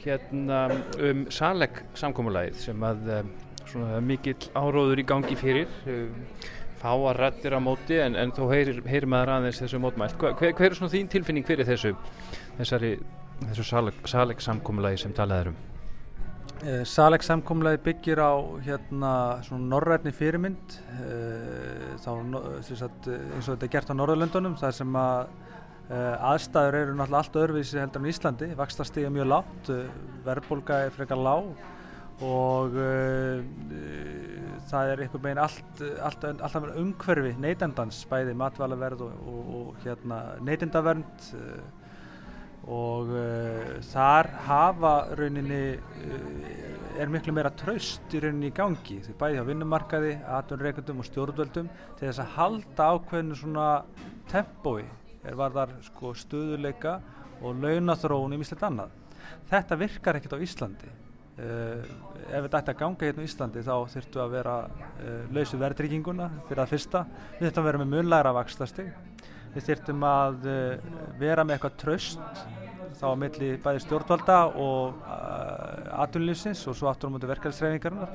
hérna 0.04 0.62
um 0.98 1.26
saleg 1.32 1.82
samkómulæðið 1.98 2.58
sem 2.64 2.86
að 2.86 3.12
uh, 3.18 3.98
mikill 4.04 4.50
áróður 4.56 5.02
í 5.02 5.06
gangi 5.06 5.36
fyrir 5.38 5.70
fáar 6.80 7.18
rættir 7.20 7.54
á 7.54 7.60
móti 7.60 7.98
en, 8.00 8.16
en 8.16 8.32
þó 8.32 8.46
heyrir, 8.50 8.80
heyrir 8.88 9.08
maður 9.10 9.34
aðeins 9.36 9.60
þessu 9.60 9.80
mótmælt. 9.82 10.16
Hver, 10.20 10.54
hver 10.56 10.70
er 10.70 10.78
svona 10.78 10.94
þín 10.94 11.10
tilfinning 11.12 11.46
fyrir 11.46 11.68
þessu, 11.68 11.92
þessari, 12.56 12.94
þessu 13.50 13.66
saleg, 13.68 14.00
saleg 14.08 14.40
samkómulæði 14.44 15.02
sem 15.04 15.16
talaður 15.16 15.52
um? 15.52 15.58
Uh, 16.60 16.82
Saleg 16.84 17.22
samkomlaði 17.24 17.78
byggir 17.86 18.20
á 18.20 18.36
hérna 18.66 19.10
svona 19.46 19.70
norrætni 19.70 20.10
fyrirmynd 20.12 20.74
uh, 20.92 21.94
þá 22.02 22.10
eins 22.12 22.82
og 22.82 23.54
þetta 23.54 23.64
er 23.64 23.72
gert 23.72 23.92
á 23.92 23.96
Norðurlöndunum 23.96 24.58
þar 24.60 24.74
sem 24.76 24.98
að 25.00 25.30
aðstæður 25.90 26.76
eru 26.78 26.94
náttúrulega 26.94 27.20
allt 27.24 27.38
öðruvísi 27.40 27.80
heldur 27.80 28.04
en 28.04 28.10
Íslandi. 28.12 28.48
Vakstastíð 28.58 29.08
er 29.08 29.14
mjög 29.14 29.30
látt, 29.32 29.70
verðbólka 30.26 30.84
er 30.86 30.94
frekar 30.94 31.18
lág 31.18 31.50
og 32.20 32.76
það 34.70 34.90
er 34.92 35.02
einhvern 35.02 35.24
veginn 35.24 35.40
allt, 35.40 35.82
allt, 36.04 36.26
allt 36.30 36.78
umhverfi 36.78 37.32
neytendans 37.40 38.02
bæði 38.10 38.36
matvælaverð 38.38 39.06
og, 39.06 39.22
og, 39.32 39.52
og 39.56 39.84
hérna, 39.86 40.20
neytendavernd 40.44 41.30
og 42.68 43.08
uh, 43.14 43.78
þar 43.88 44.28
hafa 44.46 44.92
rauninni 45.18 45.62
uh, 45.80 47.00
er 47.00 47.10
miklu 47.12 47.32
meira 47.34 47.52
traust 47.56 48.12
í 48.12 48.20
rauninni 48.20 48.50
í 48.50 48.54
gangi. 48.54 48.98
Því 49.06 49.16
bæði 49.20 49.40
á 49.40 49.48
vinnumarkaði, 49.48 50.14
aðunreikundum 50.38 51.00
og 51.00 51.08
stjórnvöldum 51.08 51.70
til 51.98 52.08
þess 52.08 52.22
að 52.22 52.34
halda 52.36 52.90
ákveðinu 52.94 53.38
svona 53.40 53.68
tempói 54.30 54.84
er 55.24 55.36
varðar 55.38 55.74
sko 55.86 56.14
stöðuleika 56.16 56.98
og 57.40 57.60
launathróun 57.62 58.36
í 58.36 58.40
mislegt 58.40 58.64
annað. 58.66 58.92
Þetta 59.50 59.78
virkar 59.80 60.18
ekkert 60.18 60.36
á 60.36 60.44
Íslandi. 60.44 60.90
Uh, 61.40 61.84
ef 62.28 62.44
þetta 62.44 62.58
ætti 62.60 62.72
að 62.74 62.80
ganga 62.82 63.06
hérna 63.06 63.24
á 63.24 63.28
Íslandi 63.28 63.64
þá 63.64 63.74
þurftu 63.94 64.20
að 64.20 64.34
vera 64.34 64.56
lausu 65.32 65.60
verðrygginguna 65.60 66.30
fyrir 66.48 66.64
að 66.64 66.72
fyrsta. 66.74 67.04
Við 67.38 67.46
þurftum 67.46 67.62
að 67.62 67.70
vera 67.70 67.82
með 67.82 67.92
munlæra 67.94 68.34
vakstastig 68.36 68.90
við 69.54 69.66
þurftum 69.66 70.04
að 70.06 70.48
vera 71.18 71.42
með 71.42 71.56
eitthvað 71.56 71.78
tröst 71.80 72.42
þá 73.00 73.06
að 73.08 73.20
milli 73.22 73.50
bæði 73.62 73.82
stjórnvalda 73.84 74.38
og 74.60 74.98
uh, 75.00 76.02
atvinnlýfsins 76.04 76.62
og 76.68 76.76
svo 76.76 76.90
aftur 76.90 77.08
á 77.08 77.12
mútið 77.14 77.32
verkefælisreifingarnar 77.32 78.10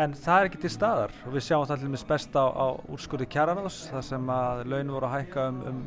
en 0.00 0.14
það 0.18 0.40
er 0.40 0.48
ekki 0.48 0.60
til 0.64 0.72
staðar. 0.72 1.14
Og 1.26 1.36
við 1.36 1.46
sjáum 1.46 1.66
það 1.68 1.80
til 1.80 1.88
dæmis 1.88 2.06
best 2.08 2.36
á, 2.38 2.44
á 2.44 2.66
úrskurði 2.94 3.28
kjararáðs 3.34 3.78
þar 3.92 4.06
sem 4.08 4.34
að 4.34 4.62
laun 4.72 4.92
voru 4.96 5.08
að 5.08 5.16
hækka 5.18 5.46
um, 5.50 5.62
um, 5.70 5.80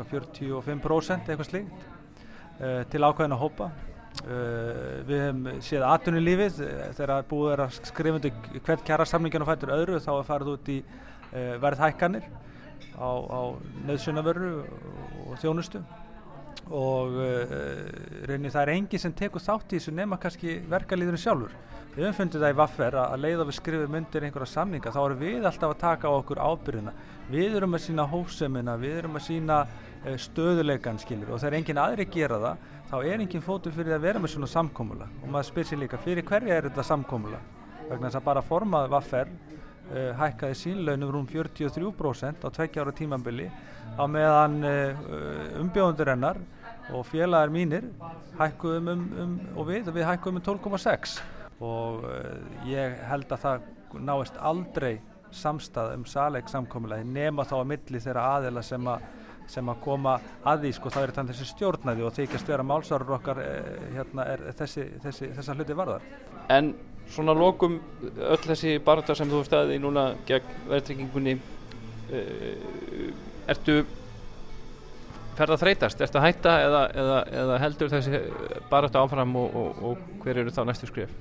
um 0.00 0.10
45% 0.10 1.28
eitthvað 1.28 1.48
slíkt 1.50 1.82
uh, 1.84 2.82
til 2.92 3.04
ákveðin 3.04 3.36
að 3.36 3.42
hópa. 3.44 3.70
Uh, 4.24 5.00
við 5.06 5.24
hefum 5.26 5.62
séð 5.64 5.86
atvinnulífið 5.86 6.60
þegar 6.98 7.28
búið 7.30 7.54
er 7.54 7.64
að 7.66 7.80
skrifa 7.92 8.20
undir 8.20 8.60
hvert 8.66 8.86
kjarasamlingin 8.88 9.44
og 9.44 9.50
fættur 9.52 9.74
öðru 9.76 10.00
þá 10.02 10.12
er 10.16 10.28
farið 10.32 10.54
út 10.56 10.70
í 10.72 10.80
verðhækkanir 11.62 12.24
á, 12.98 13.06
á 13.06 13.40
nöðsynavörru 13.86 14.48
og 15.28 15.36
þjónustu 15.38 15.78
og 16.68 17.16
uh, 17.16 17.44
rauninni 18.28 18.52
það 18.52 18.62
er 18.62 18.72
enginn 18.74 19.02
sem 19.02 19.14
tekur 19.16 19.42
þátt 19.44 19.74
í 19.74 19.78
þessu 19.80 19.94
nema 19.96 20.18
kannski 20.20 20.58
verkalýðurinn 20.70 21.22
sjálfur. 21.24 21.54
Við 21.90 22.04
höfum 22.06 22.18
fundið 22.20 22.44
það 22.44 22.52
í 22.52 22.58
vaffer 22.60 22.96
að 23.02 23.22
leiða 23.24 23.46
við 23.48 23.56
skrifum 23.58 23.96
undir 23.98 24.26
einhverja 24.26 24.52
samninga 24.52 24.92
þá 24.94 25.00
erum 25.02 25.22
við 25.24 25.46
alltaf 25.50 25.72
að 25.74 25.80
taka 25.80 26.10
á 26.10 26.12
okkur 26.14 26.42
ábyrðina. 26.44 26.92
Við 27.30 27.56
erum 27.58 27.74
að 27.74 27.84
sína 27.86 28.06
hófsemina, 28.10 28.76
við 28.78 29.00
erum 29.00 29.18
að 29.18 29.26
sína 29.26 29.62
uh, 29.66 30.18
stöðuleikan 30.26 31.00
skilir 31.02 31.32
og 31.32 31.42
þegar 31.42 31.58
enginn 31.60 31.82
aðri 31.82 32.06
gera 32.10 32.38
það 32.44 32.68
þá 32.90 32.96
er 33.06 33.22
enginn 33.22 33.44
fótur 33.44 33.74
fyrir 33.74 33.94
að 33.94 34.06
vera 34.08 34.20
með 34.22 34.32
svona 34.34 34.50
samkómula 34.50 35.06
og 35.22 35.28
maður 35.30 35.48
spyr 35.52 35.68
sér 35.68 35.78
líka 35.84 35.98
fyrir 36.02 36.26
hverja 36.26 36.56
er 36.56 36.66
þetta 36.66 36.86
samkómula 36.88 37.38
vegna 37.86 38.08
þess 38.08 38.18
að 38.18 38.24
bara 38.26 38.42
formað 38.42 38.88
vaffer 38.90 39.30
uh, 39.90 40.14
hækkaði 40.20 40.58
sínlaunum 40.62 41.12
rúm 41.16 41.28
43% 41.30 42.46
á 42.46 42.48
tveggja 42.48 42.86
ára 42.86 42.96
tímambili 42.96 43.50
á 43.98 44.04
meðan 44.06 44.62
umbjóðundur 45.60 46.12
hennar 46.12 46.38
og 46.94 47.06
félagar 47.06 47.52
mínir 47.52 47.86
hækkuðum 48.38 48.90
um, 48.92 49.04
um, 49.22 49.36
og 49.58 49.68
við, 49.68 49.90
við 49.94 50.06
hækkuðum 50.08 50.40
um 50.40 50.46
12,6 50.46 51.20
og 51.60 52.04
uh, 52.08 52.34
ég 52.68 52.98
held 53.10 53.30
að 53.30 53.44
það 53.44 53.70
náist 54.06 54.38
aldrei 54.38 54.92
samstað 55.34 55.94
um 55.98 56.04
saleg 56.08 56.48
samkomiðlega 56.50 57.06
nema 57.06 57.46
þá 57.46 57.56
að 57.60 57.68
milli 57.74 58.02
þeirra 58.02 58.28
aðila 58.36 58.62
sem 58.66 58.88
að 58.90 59.08
sem 59.50 59.66
að 59.66 59.80
koma 59.82 60.12
að 60.46 60.64
því, 60.64 60.70
sko, 60.76 60.90
það 60.94 61.04
er 61.04 61.12
þannig 61.16 61.34
þessi 61.34 61.46
stjórnæði 61.50 62.04
og 62.06 62.12
þykjast 62.14 62.50
vera 62.52 62.66
málsvarur 62.66 63.16
okkar 63.16 63.40
eh, 63.42 63.80
hérna 63.96 64.26
er 64.30 64.44
þessi, 64.60 64.84
þessi, 65.02 65.30
þessa 65.34 65.56
hluti 65.58 65.74
varðar. 65.74 66.04
En 66.54 66.68
svona 67.10 67.34
lokum 67.36 67.78
öll 68.02 68.42
þessi 68.44 68.76
barndar 68.84 69.18
sem 69.18 69.30
þú 69.30 69.42
staðið 69.46 69.76
í 69.76 69.80
núna 69.82 70.04
gegn 70.28 70.52
verðtryggingunni 70.70 71.36
eh, 72.12 73.10
ertu 73.50 73.80
fer 75.38 75.52
það 75.54 75.62
þreytast, 75.64 76.02
ertu 76.04 76.20
að 76.20 76.26
hætta 76.26 76.54
eða, 76.66 76.82
eða, 77.02 77.18
eða 77.42 77.58
heldur 77.62 77.92
þessi 77.92 78.22
þetta 78.70 79.04
áfram 79.04 79.36
og, 79.40 79.54
og, 79.56 79.82
og 79.90 80.24
hver 80.24 80.42
eru 80.42 80.52
þá 80.54 80.64
næstu 80.68 80.90
skrif? 80.90 81.14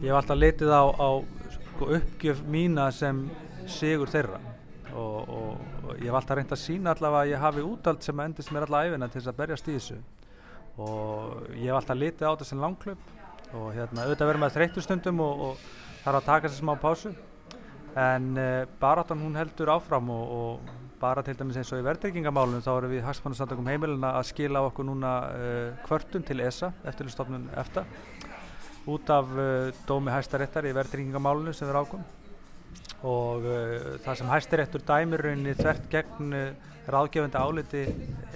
Ég 0.00 0.08
hef 0.08 0.20
alltaf 0.22 0.38
letið 0.40 0.72
á, 0.72 0.84
á 0.88 1.10
sko, 1.56 1.90
uppgjöf 1.98 2.40
mína 2.48 2.88
sem 2.96 3.26
sigur 3.68 4.08
þeirra 4.10 4.40
og, 4.96 5.28
og 5.28 5.90
ég 6.00 6.08
hef 6.08 6.16
alltaf 6.16 6.38
reynd 6.38 6.54
að 6.56 6.62
sína 6.62 6.94
allavega 6.94 7.26
að 7.26 7.34
ég 7.34 7.44
hafi 7.44 7.66
útald 7.66 8.02
sem 8.06 8.24
endist 8.24 8.54
mér 8.54 8.66
allavega 8.66 8.96
æfina 8.96 9.10
til 9.10 9.20
þess 9.20 9.32
að 9.32 9.40
berjast 9.42 9.68
í 9.68 9.76
þessu 9.76 9.98
og 10.80 11.50
ég 11.58 11.68
hef 11.68 11.80
alltaf 11.80 12.00
letið 12.00 12.30
á 12.30 12.32
sem 12.48 12.62
langklöp 12.62 13.19
og 13.56 13.72
hérna 13.74 14.04
auðvitað 14.04 14.28
verður 14.30 14.42
með 14.44 14.54
þreytustundum 14.56 15.22
og 15.24 15.62
þarf 16.04 16.18
að 16.20 16.28
taka 16.28 16.48
þessi 16.48 16.62
smá 16.62 16.74
pásu. 16.80 17.12
En 17.98 18.28
uh, 18.38 18.68
baráttan 18.80 19.22
hún 19.24 19.38
heldur 19.38 19.72
áfram 19.74 20.12
og 20.14 20.70
bara 21.00 21.24
til 21.26 21.34
dæmis 21.38 21.58
eins 21.58 21.72
og 21.72 21.80
í 21.80 21.86
verðryggingamálunum 21.86 22.62
þá 22.62 22.70
erum 22.76 22.92
við 22.92 23.06
hagsmannarsamtökum 23.06 23.70
heimilina 23.72 24.12
að 24.18 24.28
skila 24.30 24.62
okkur 24.68 24.86
núna 24.86 25.12
uh, 25.32 25.82
kvörtun 25.86 26.26
til 26.26 26.38
ESA 26.44 26.70
eftirlustofnun 26.86 27.48
EFTA 27.58 27.86
út 28.90 29.10
af 29.10 29.32
uh, 29.34 29.70
dómi 29.88 30.12
hæstaréttar 30.14 30.68
í 30.70 30.74
verðryggingamálunum 30.76 31.56
sem 31.56 31.70
við 31.70 31.80
ákum 31.80 32.06
og 33.00 33.46
það 34.04 34.18
sem 34.18 34.28
hæstaréttur 34.28 34.82
dæmir 34.84 35.22
rauninni 35.24 35.54
þvert 35.56 35.86
gegn 35.88 36.34
ráðgefandi 36.92 37.40
áliti 37.40 37.84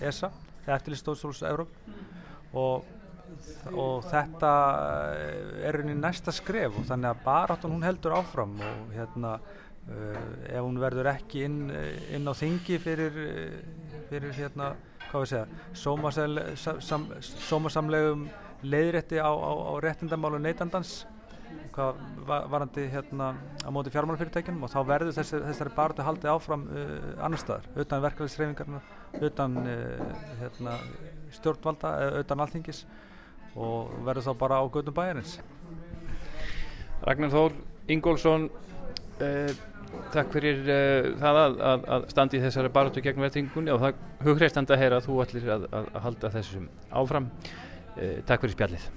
ESA 0.00 0.30
eftirlustofnstóls 0.64 1.42
Európ 1.48 2.54
og, 2.56 2.84
og 3.72 4.06
þetta 4.10 4.52
er 5.64 5.78
rauninni 5.78 6.00
næsta 6.00 6.34
skref 6.34 6.80
og 6.80 6.88
þannig 6.88 7.10
að 7.10 7.22
baráttan 7.26 7.74
hún 7.74 7.86
heldur 7.86 8.18
áfram 8.20 8.56
og 8.62 8.90
hérna 8.94 9.38
Uh, 9.84 10.16
ef 10.48 10.62
hún 10.64 10.78
verður 10.80 11.10
ekki 11.10 11.42
inn, 11.44 11.58
inn 12.16 12.24
á 12.24 12.32
þingi 12.32 12.78
fyrir, 12.80 13.18
fyrir 14.08 14.32
hérna, 14.32 14.70
hvað 15.10 15.26
við 15.26 16.14
segja, 16.56 17.18
sómasamlegum 17.50 18.22
leiðrétti 18.64 19.20
á, 19.20 19.28
á, 19.28 19.52
á 19.52 19.72
réttindamálu 19.84 20.40
neytandans 20.40 21.02
hvað 21.74 22.00
varandi 22.48 22.86
hérna 22.94 23.34
á 23.60 23.68
móti 23.74 23.92
fjármálafyrirtækjum 23.92 24.64
og 24.64 24.72
þá 24.72 24.78
verður 24.88 25.16
þessi, 25.18 25.40
þessari 25.50 25.76
barðu 25.76 26.06
haldið 26.06 26.32
áfram 26.32 26.64
uh, 26.70 27.08
annar 27.26 27.42
staðar, 27.44 27.68
utan 27.84 28.04
verkefælisreifingarna, 28.06 28.80
utan 29.20 29.58
uh, 29.66 30.20
hérna, 30.40 30.78
stjórnvalda, 31.36 31.92
utan 32.22 32.44
alltingis 32.46 32.86
og 33.54 33.92
verður 34.06 34.28
þá 34.28 34.32
bara 34.40 34.58
á 34.60 34.64
gödum 34.66 34.96
bæjarins. 34.96 35.38
Ragnar 37.04 37.32
Þór 37.34 37.54
Ingólfsson 37.94 38.50
Takk 40.14 40.32
fyrir 40.34 40.60
uh, 40.66 41.10
það 41.20 41.38
að, 41.40 41.56
að, 41.70 41.84
að 41.96 42.06
standi 42.12 42.38
í 42.38 42.42
þessari 42.44 42.70
baróttu 42.74 43.02
gegn 43.04 43.22
verðingunni 43.24 43.72
og 43.74 43.82
það 43.82 44.00
hugreistandi 44.26 44.74
að 44.74 44.82
heyra 44.82 45.00
að 45.00 45.08
þú 45.08 45.18
ætlir 45.24 45.48
að, 45.54 45.66
að 45.74 45.88
halda 46.06 46.30
þessum 46.34 46.68
áfram. 47.02 47.28
uh, 47.96 48.16
takk 48.28 48.44
fyrir 48.44 48.54
spjallið 48.56 48.88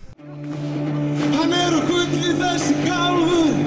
Hann 1.37 1.55
er 1.57 1.77
á 1.77 1.81
gulli 1.89 2.33
þessi 2.41 2.77
kálfur 2.85 3.59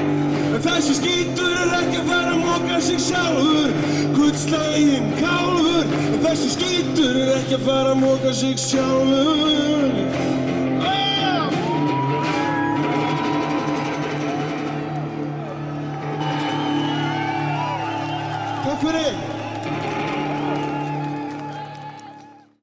En 0.50 0.62
þessi 0.64 0.96
skítur 0.98 1.53
er 1.55 1.74
ekki 1.79 2.00
að 2.00 2.09
fara 2.11 2.33
að 2.35 2.40
móka 2.44 2.81
sig 2.87 3.03
sjálfur 3.07 3.76
Gullslegin 4.18 5.12
kálfur 5.20 5.94
En 6.11 6.24
þessi 6.26 6.50
skítur 6.57 7.22
er 7.24 7.37
ekki 7.38 7.59
að 7.61 7.68
fara 7.68 7.94
að 7.94 8.03
móka 8.05 8.35
sig 8.42 8.59
sjálfur 8.66 10.19
Takk 18.90 19.05
fyrir 19.05 19.29